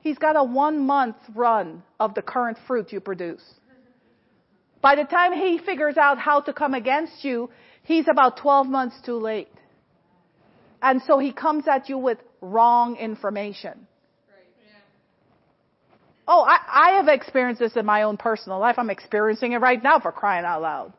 [0.00, 3.42] He's got a one month run of the current fruit you produce.
[4.80, 7.50] By the time he figures out how to come against you,
[7.82, 9.48] he's about 12 months too late.
[10.80, 13.86] And so he comes at you with wrong information.
[16.30, 18.76] Oh, I, I have experienced this in my own personal life.
[18.78, 20.92] I'm experiencing it right now for crying out loud.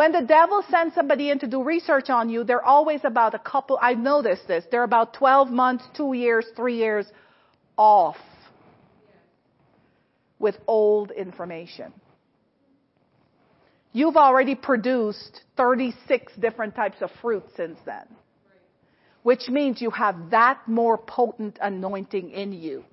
[0.00, 3.38] When the devil sends somebody in to do research on you, they're always about a
[3.38, 7.04] couple, I've noticed this, they're about 12 months, two years, three years
[7.76, 8.16] off
[10.38, 11.92] with old information.
[13.92, 18.06] You've already produced 36 different types of fruit since then.
[19.22, 22.84] Which means you have that more potent anointing in you.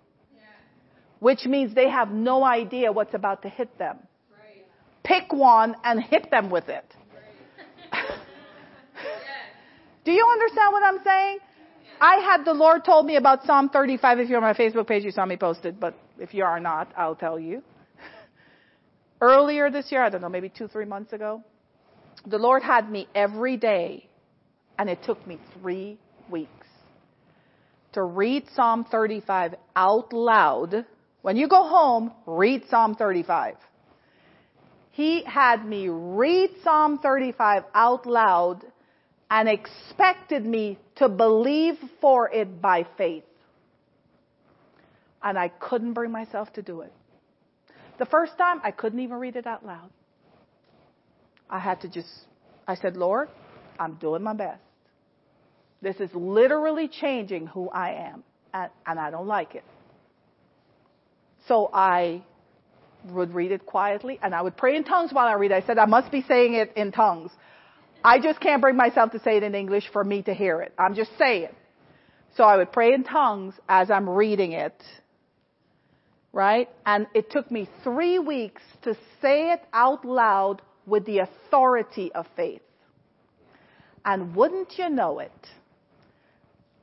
[1.19, 3.97] Which means they have no idea what's about to hit them.
[5.07, 6.96] Pick one and hit them with it.
[10.07, 11.39] Do you understand what I'm saying?
[11.99, 14.19] I had the Lord told me about Psalm 35.
[14.19, 16.61] If you're on my Facebook page, you saw me post it, but if you are
[16.61, 17.61] not, I'll tell you.
[19.21, 21.43] Earlier this year, I don't know, maybe two, three months ago,
[22.25, 24.07] the Lord had me every day,
[24.79, 26.67] and it took me three weeks
[27.91, 30.85] to read Psalm 35 out loud.
[31.21, 33.55] When you go home, read Psalm 35.
[34.91, 38.63] He had me read Psalm 35 out loud
[39.29, 43.23] and expected me to believe for it by faith.
[45.21, 46.93] And I couldn't bring myself to do it.
[47.99, 49.89] The first time, I couldn't even read it out loud.
[51.49, 52.09] I had to just,
[52.67, 53.29] I said, Lord,
[53.79, 54.61] I'm doing my best.
[55.81, 58.23] This is literally changing who I am,
[58.53, 59.63] and, and I don't like it.
[61.47, 62.23] So I
[63.09, 65.51] would read it quietly, and I would pray in tongues while I read.
[65.51, 67.31] I said, I must be saying it in tongues.
[68.07, 70.71] I just can't bring myself to say it in English for me to hear it.
[70.79, 71.49] I'm just saying.
[72.37, 74.81] So I would pray in tongues as I'm reading it.
[76.31, 76.69] Right?
[76.85, 82.25] And it took me three weeks to say it out loud with the authority of
[82.37, 82.61] faith.
[84.05, 85.47] And wouldn't you know it,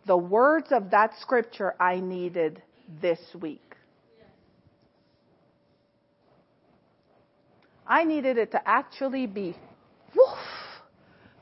[0.06, 2.60] the words of that scripture I needed
[3.00, 3.76] this week.
[7.86, 9.56] I needed it to actually be
[10.14, 10.38] woof,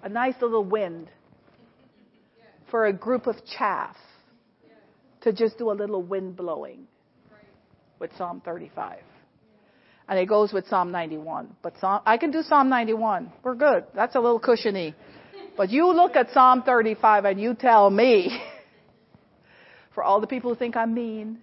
[0.03, 1.09] a nice little wind
[2.71, 3.97] for a group of chaff
[5.23, 6.87] to just do a little wind blowing
[7.99, 8.99] with Psalm 35.
[10.09, 11.55] And it goes with Psalm 91.
[11.63, 13.33] But Psalm, I can do Psalm 91.
[13.45, 13.85] We're good.
[13.95, 14.95] That's a little cushiony.
[15.57, 18.41] But you look at Psalm 35 and you tell me,
[19.95, 21.39] for all the people who think I'm mean,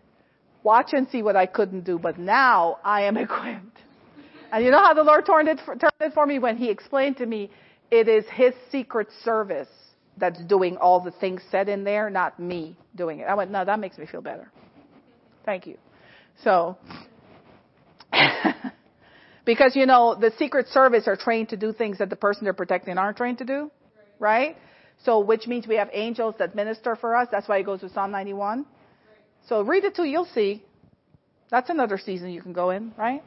[0.63, 1.97] watch and see what I couldn't do.
[1.97, 3.77] But now I am equipped.
[4.51, 6.69] And you know how the Lord turned it, for, turned it for me when He
[6.69, 7.51] explained to me,
[7.91, 9.67] it is His secret service
[10.17, 13.23] that's doing all the things said in there, not me doing it.
[13.23, 14.51] I went, no, that makes me feel better.
[15.45, 15.77] Thank you.
[16.43, 16.77] So,
[19.45, 22.53] because you know, the secret service are trained to do things that the person they're
[22.53, 23.71] protecting aren't trained to do,
[24.19, 24.57] right?
[25.05, 27.29] So, which means we have angels that minister for us.
[27.31, 28.65] That's why it goes to Psalm 91.
[29.47, 30.63] So read it too, you'll see.
[31.49, 33.23] That's another season you can go in, right?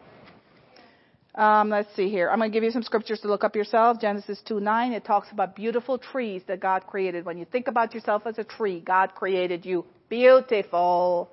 [1.34, 2.28] Um, let's see here.
[2.30, 4.00] I'm going to give you some scriptures to look up yourself.
[4.00, 7.24] Genesis 2 9, it talks about beautiful trees that God created.
[7.24, 11.30] When you think about yourself as a tree, God created you beautiful.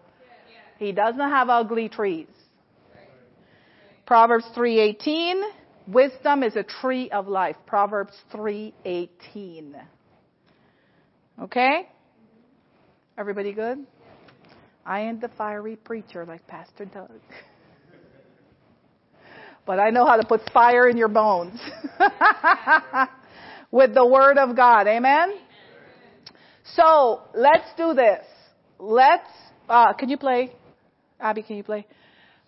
[0.77, 2.27] He doesn't have ugly trees.
[4.05, 5.43] Proverbs 3:18,
[5.85, 7.57] wisdom is a tree of life.
[7.67, 9.76] Proverbs 3:18.
[11.41, 11.89] Okay?
[13.17, 13.85] Everybody good?
[14.85, 17.11] I am the fiery preacher like Pastor Doug.
[19.70, 21.60] but I know how to put fire in your bones
[23.72, 24.88] with the word of God.
[24.88, 25.36] Amen?
[26.74, 28.26] So let's do this.
[28.80, 29.30] Let's,
[29.70, 30.56] uh, can you play?
[31.20, 31.86] Abby, can you play?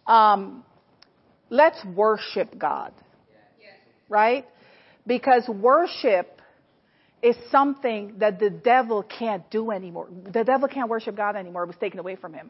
[0.07, 0.63] Um,
[1.51, 2.91] let's worship God.
[4.09, 4.47] Right?
[5.05, 6.41] Because worship
[7.21, 10.07] is something that the devil can't do anymore.
[10.09, 11.65] The devil can't worship God anymore.
[11.65, 12.49] It was taken away from him.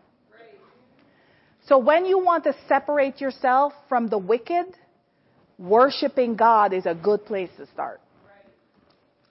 [1.68, 4.66] So when you want to separate yourself from the wicked,
[5.60, 8.02] worshiping God is a good place to start.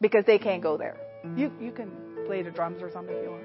[0.01, 0.97] Because they can't go there.
[1.36, 1.90] You you can
[2.27, 3.43] play the drums or something if you want.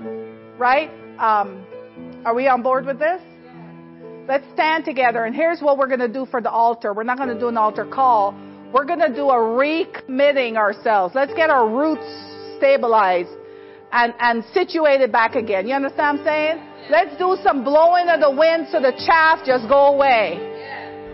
[0.00, 0.56] Yeah.
[0.56, 0.90] Right?
[1.18, 1.66] Um,
[2.24, 3.20] are we on board with this?
[4.26, 6.94] Let's stand together and here's what we're going to do for the altar.
[6.94, 8.34] We're not going to do an altar call.
[8.72, 11.14] We're going to do a recommitting ourselves.
[11.14, 12.06] Let's get our roots
[12.56, 13.30] stabilized
[13.92, 15.66] and, and situated back again.
[15.66, 16.69] You understand what I'm saying?
[16.90, 20.42] Let's do some blowing of the wind so the chaff just go away.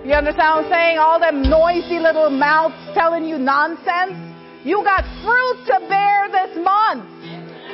[0.09, 0.97] You understand what I'm saying?
[0.97, 4.17] All them noisy little mouths telling you nonsense.
[4.65, 7.05] You got fruit to bear this month.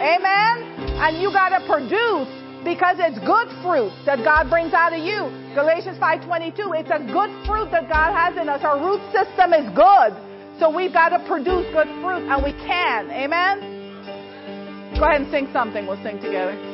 [0.02, 0.98] Amen?
[0.98, 2.26] And you got to produce
[2.66, 5.30] because it's good fruit that God brings out of you.
[5.54, 8.66] Galatians 5:22, it's a good fruit that God has in us.
[8.66, 10.10] Our root system is good.
[10.58, 13.14] So we've got to produce good fruit and we can.
[13.14, 14.98] Amen.
[14.98, 15.86] Go ahead and sing something.
[15.86, 16.71] We'll sing together.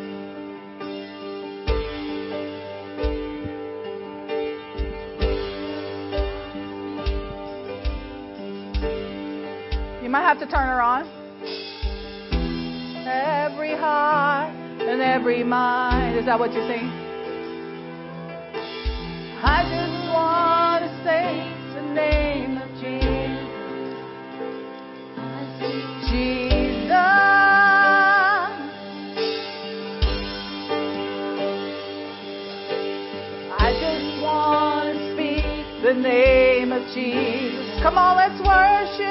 [10.08, 11.06] You might have to turn her on.
[13.06, 16.16] Every heart and every mind.
[16.16, 16.88] Is that what you're saying?
[19.44, 23.52] I just want to say the name of Jesus.
[26.08, 26.90] Jesus.
[33.60, 37.82] I just want to speak the name of Jesus.
[37.82, 39.07] Come on, let's worship.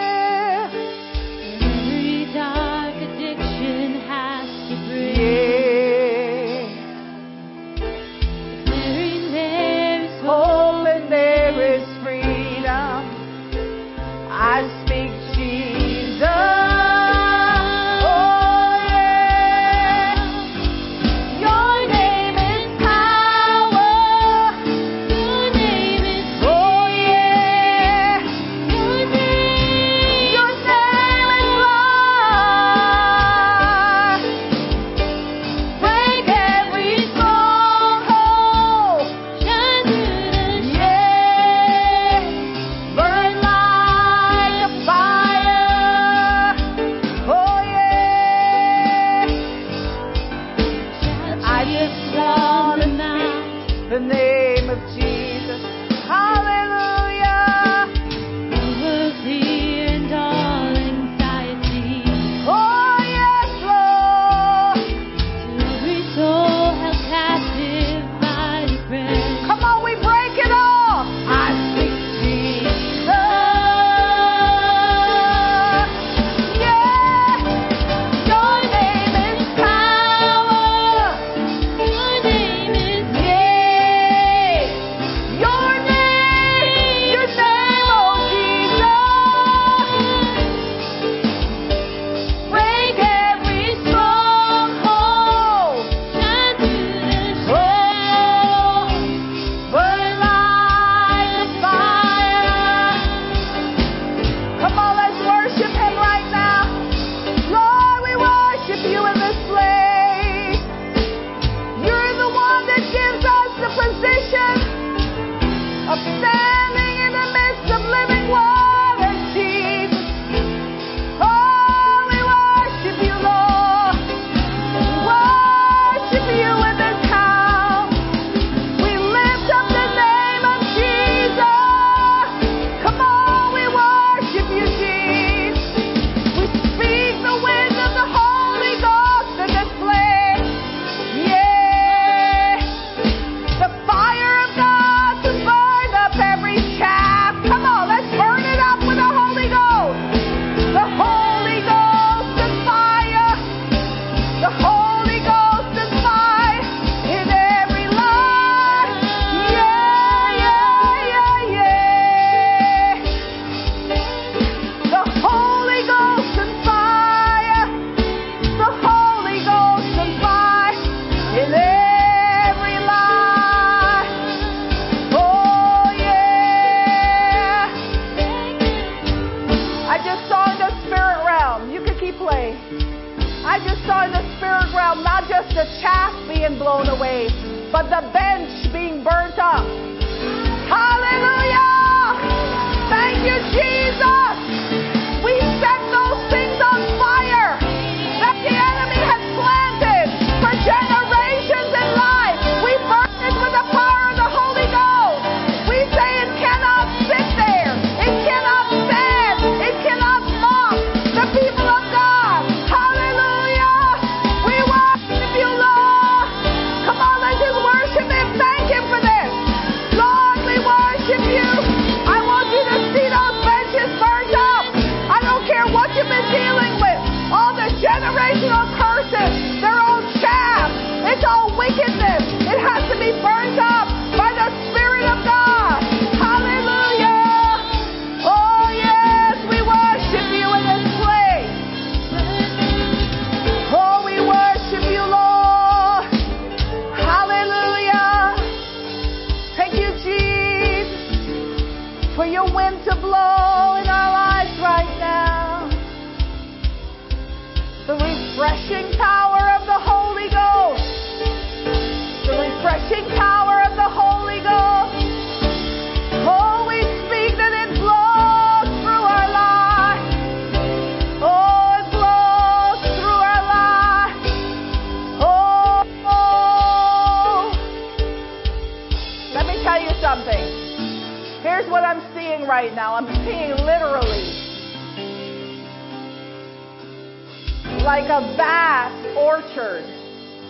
[288.17, 289.85] A vast orchard,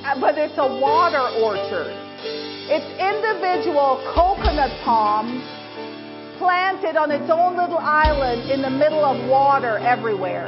[0.07, 1.91] uh, but it's a water orchard.
[2.71, 5.43] It's individual coconut palms
[6.39, 10.47] planted on its own little island in the middle of water everywhere.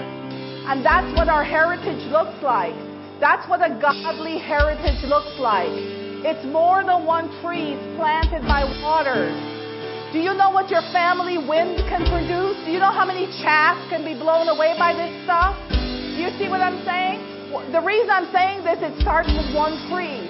[0.72, 2.72] And that's what our heritage looks like.
[3.20, 5.76] That's what a godly heritage looks like.
[6.24, 9.36] It's more than one tree planted by waters.
[10.16, 12.56] Do you know what your family wind can produce?
[12.64, 15.79] Do you know how many chaff can be blown away by this stuff?
[16.20, 17.24] You see what I'm saying?
[17.72, 20.28] The reason I'm saying this, it starts with one tree.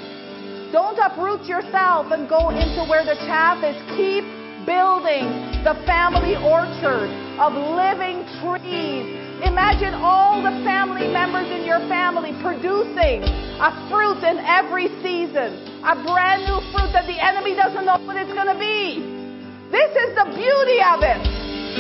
[0.70, 3.74] Don't uproot yourself and go into where the chaff is.
[3.98, 4.22] Keep
[4.70, 5.26] building
[5.66, 7.10] the family orchard
[7.42, 9.18] of living trees.
[9.42, 13.26] Imagine all the family members in your family producing
[13.58, 18.14] a fruit in every season, a brand new fruit that the enemy doesn't know what
[18.14, 19.02] it's going to be.
[19.74, 21.18] This is the beauty of it.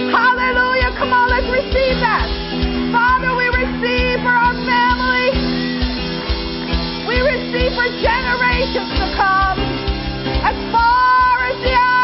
[0.09, 0.97] Hallelujah.
[0.97, 2.68] Come on, let's receive that.
[2.91, 5.29] Father, we receive for our family.
[7.05, 9.59] We receive for generations to come.
[10.41, 11.98] As far as the eye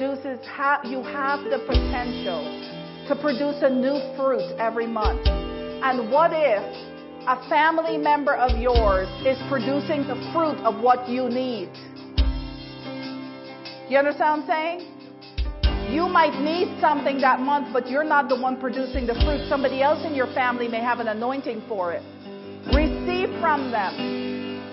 [0.00, 0.40] produces,
[0.84, 2.40] you have the potential
[3.06, 5.20] to produce a new fruit every month.
[5.28, 6.62] And what if
[7.28, 11.68] a family member of yours is producing the fruit of what you need?
[13.90, 15.92] You understand what I'm saying?
[15.92, 19.50] You might need something that month, but you're not the one producing the fruit.
[19.50, 22.02] Somebody else in your family may have an anointing for it.
[22.72, 24.64] Receive from them.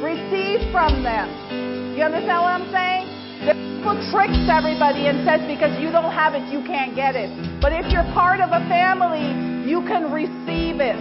[0.00, 1.94] Receive from them.
[1.98, 3.13] You understand what I'm saying?
[3.44, 7.28] The devil tricks everybody and says because you don't have it, you can't get it.
[7.60, 10.96] But if you're part of a family, you can receive it.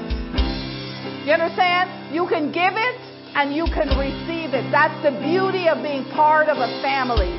[1.24, 1.88] You understand?
[2.14, 2.96] You can give it
[3.40, 4.68] and you can receive it.
[4.76, 7.32] That's the beauty of being part of a family.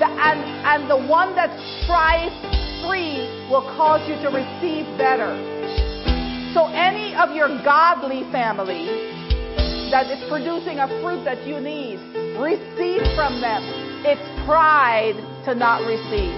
[0.00, 1.52] The, and, and the one that's
[1.84, 2.32] strife
[2.80, 5.36] free will cause you to receive better.
[6.56, 8.88] So any of your godly family
[9.92, 12.21] that is producing a fruit that you need.
[12.40, 13.60] Receive from them.
[14.08, 16.32] It's pride to not receive.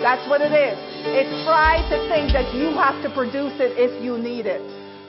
[0.00, 0.78] That's what it is.
[1.12, 4.64] It's pride to think that you have to produce it if you need it.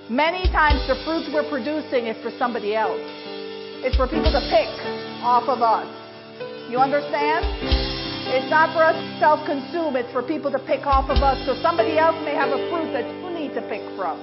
[0.10, 3.00] Many times the fruits we're producing is for somebody else.
[3.84, 4.72] It's for people to pick
[5.24, 5.88] off of us.
[6.72, 7.44] You understand?
[8.28, 9.96] It's not for us to self-consume.
[9.96, 12.92] It's for people to pick off of us so somebody else may have a fruit
[12.92, 14.20] that you need to pick from.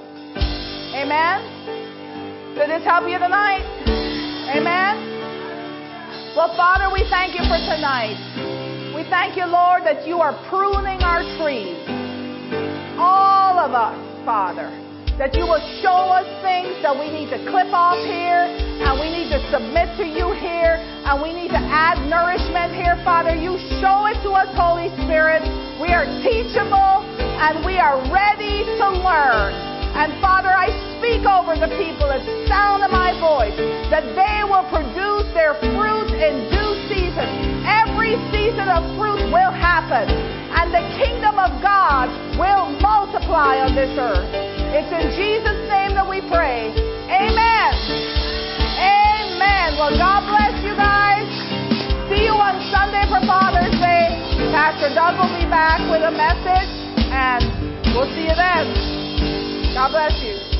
[0.93, 1.41] Amen?
[2.53, 3.65] Did this help you tonight?
[4.53, 5.14] Amen?
[6.35, 8.19] Well, Father, we thank you for tonight.
[8.91, 11.79] We thank you, Lord, that you are pruning our trees.
[12.99, 13.95] All of us,
[14.27, 14.67] Father.
[15.15, 19.07] That you will show us things that we need to clip off here, and we
[19.15, 20.75] need to submit to you here,
[21.07, 23.31] and we need to add nourishment here, Father.
[23.31, 25.39] You show it to us, Holy Spirit.
[25.79, 26.99] We are teachable,
[27.39, 29.74] and we are ready to learn.
[29.95, 30.67] And Father, I
[30.99, 33.55] speak over the people at the sound of my voice
[33.87, 37.63] that they will produce their fruit in due season.
[37.63, 43.95] Every season of fruit will happen, and the kingdom of God will multiply on this
[43.95, 44.27] earth.
[44.75, 46.75] It's in Jesus' name that we pray.
[47.07, 47.71] Amen.
[48.75, 49.79] Amen.
[49.79, 51.23] Well, God bless you guys.
[52.11, 54.11] See you on Sunday for Father's Day.
[54.51, 56.71] Pastor Doug will be back with a message,
[57.15, 57.47] and
[57.95, 59.04] we'll see you then.
[59.75, 60.54] God bless you.